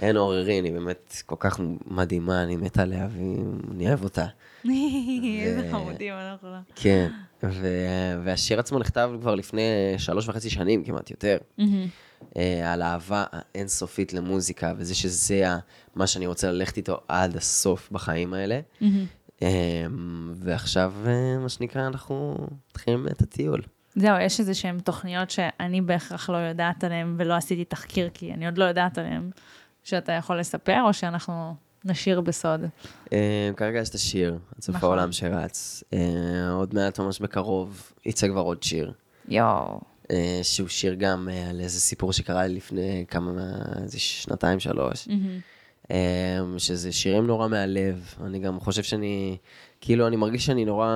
[0.00, 4.26] אין, עוררין, היא באמת כל כך מדהימה, אני מת עליה, ואני אוהב אותה.
[5.44, 6.48] איזה חמודים אנחנו.
[6.74, 7.10] כן,
[8.24, 9.62] והשיר עצמו נכתב כבר לפני
[9.98, 11.38] שלוש וחצי שנים, כמעט יותר,
[12.36, 15.44] אה, על אהבה האינסופית למוזיקה, וזה שזה
[15.94, 18.60] מה שאני רוצה ללכת איתו עד הסוף בחיים האלה.
[19.42, 19.86] אה,
[20.34, 22.36] ועכשיו, אה, מה שנקרא, אנחנו
[22.70, 23.62] מתחילים את הטיול.
[23.96, 28.46] זהו, יש איזה שהן תוכניות שאני בהכרח לא יודעת עליהן ולא עשיתי תחקיר כי אני
[28.46, 29.30] עוד לא יודעת עליהן,
[29.84, 31.54] שאתה יכול לספר או שאנחנו
[31.84, 32.60] נשאיר בסוד.
[33.12, 34.88] אה, כרגע יש את השיר, עד סוף נכון.
[34.88, 35.84] העולם שרץ.
[35.92, 38.92] אה, עוד מעט, ממש בקרוב, יצא כבר עוד שיר.
[39.28, 39.80] יואו.
[40.10, 43.30] אה, שהוא שיר גם על איזה סיפור שקרה לי לפני כמה,
[43.82, 45.08] איזה שנתיים, שלוש.
[46.58, 48.14] שזה שירים נורא מהלב.
[48.24, 49.36] אני גם חושב שאני,
[49.80, 50.88] כאילו, אני מרגיש שאני נורא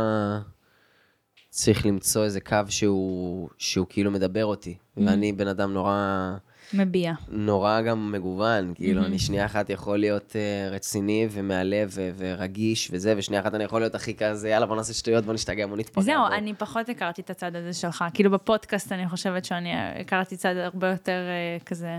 [1.51, 4.71] צריך למצוא איזה קו שהוא, שהוא כאילו מדבר אותי.
[4.71, 5.01] Mm-hmm.
[5.07, 6.37] ואני בן אדם נורא,
[6.75, 7.13] מביע.
[7.29, 8.73] נורא גם מגוון.
[8.75, 9.07] כאילו, Mm-hmm.
[9.07, 13.81] אני שנייה אחת יכול להיות uh, רציני ומהלב ו- ורגיש וזה, ושנייה אחת אני יכול
[13.81, 16.03] להיות הכי כזה, יאללה, בוא נעשה שטויות, בוא נשתגע, בוא נתפגע.
[16.03, 18.05] זהו, בוא." אני פחות הכרתי את הצד הזה שלך.
[18.15, 21.99] כאילו בפודקאסט אני חושבת שאני הכרתי צד הרבה יותר אה, כזה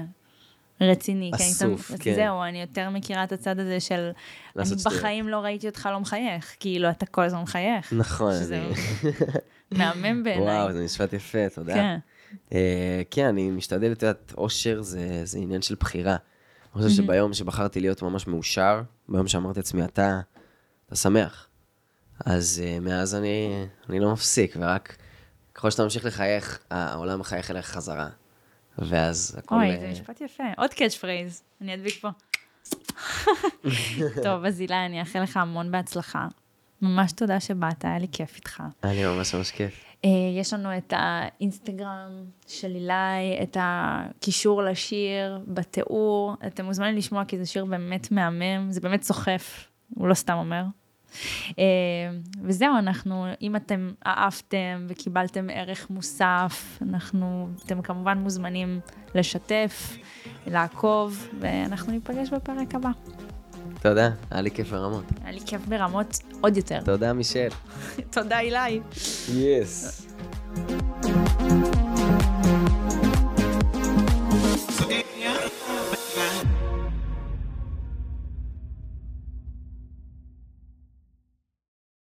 [0.81, 1.31] רציני.
[1.37, 2.15] כי אני אסוף, כן.
[2.15, 4.09] זהו, אני יותר מכירה את הצד הזה של,
[4.57, 4.83] אני שטויות.
[4.85, 6.55] בחיים לא ראיתי אותך לא מחייך.
[6.59, 7.93] כאילו, אתה כל הזמן מחייך.
[7.93, 8.61] נכון, שזה.
[9.71, 10.43] מהמם בעיניי.
[10.45, 11.73] וואו, זה משפט יפה, תודה.
[11.73, 11.97] כן.
[12.53, 16.15] אה, כן, אני משתדל, את יודעת, אושר זה, זה עניין של בחירה.
[16.75, 20.19] אני חושב שביום שבחרתי להיות ממש מאושר, ביום שאמרתי לעצמי, אתה,
[20.87, 21.47] אתה שמח.
[22.25, 24.95] אז uh, מאז אני, אני לא מפסיק, ורק
[25.53, 28.09] ככל שאתה ממשיך לחייך, העולם מחייך אליך חזרה.
[28.77, 29.55] ואז הכל...
[29.55, 30.43] אוי, אה, זה משפט יפה.
[30.57, 32.09] עוד catchphrase, אני אדביק פה.
[34.23, 36.27] טוב, אז עילי, אני אאחל לך המון בהצלחה.
[36.81, 38.63] ממש תודה שבאת, היה לי כיף איתך.
[38.83, 39.88] היה לי ממש ממש כיף.
[40.05, 42.09] אה, יש לנו את האינסטגרם
[42.47, 46.35] של עילי, את הקישור לשיר בתיאור.
[46.47, 50.63] אתם מוזמנים לשמוע כי זה שיר באמת מהמם, זה באמת סוחף, הוא לא סתם אומר.
[51.59, 51.63] אה,
[52.43, 58.79] וזהו, אנחנו, אם אתם אהבתם וקיבלתם ערך מוסף, אנחנו, אתם כמובן מוזמנים
[59.15, 59.97] לשתף,
[60.47, 62.89] לעקוב, ואנחנו ניפגש בפרק הבא.
[63.81, 65.03] תודה, היה לי כיף ברמות.
[65.23, 66.79] היה לי כיף ברמות עוד יותר.
[66.85, 67.47] תודה, מישל.
[68.13, 68.79] תודה, אילי.
[69.33, 70.07] יס.
[71.01, 71.38] So,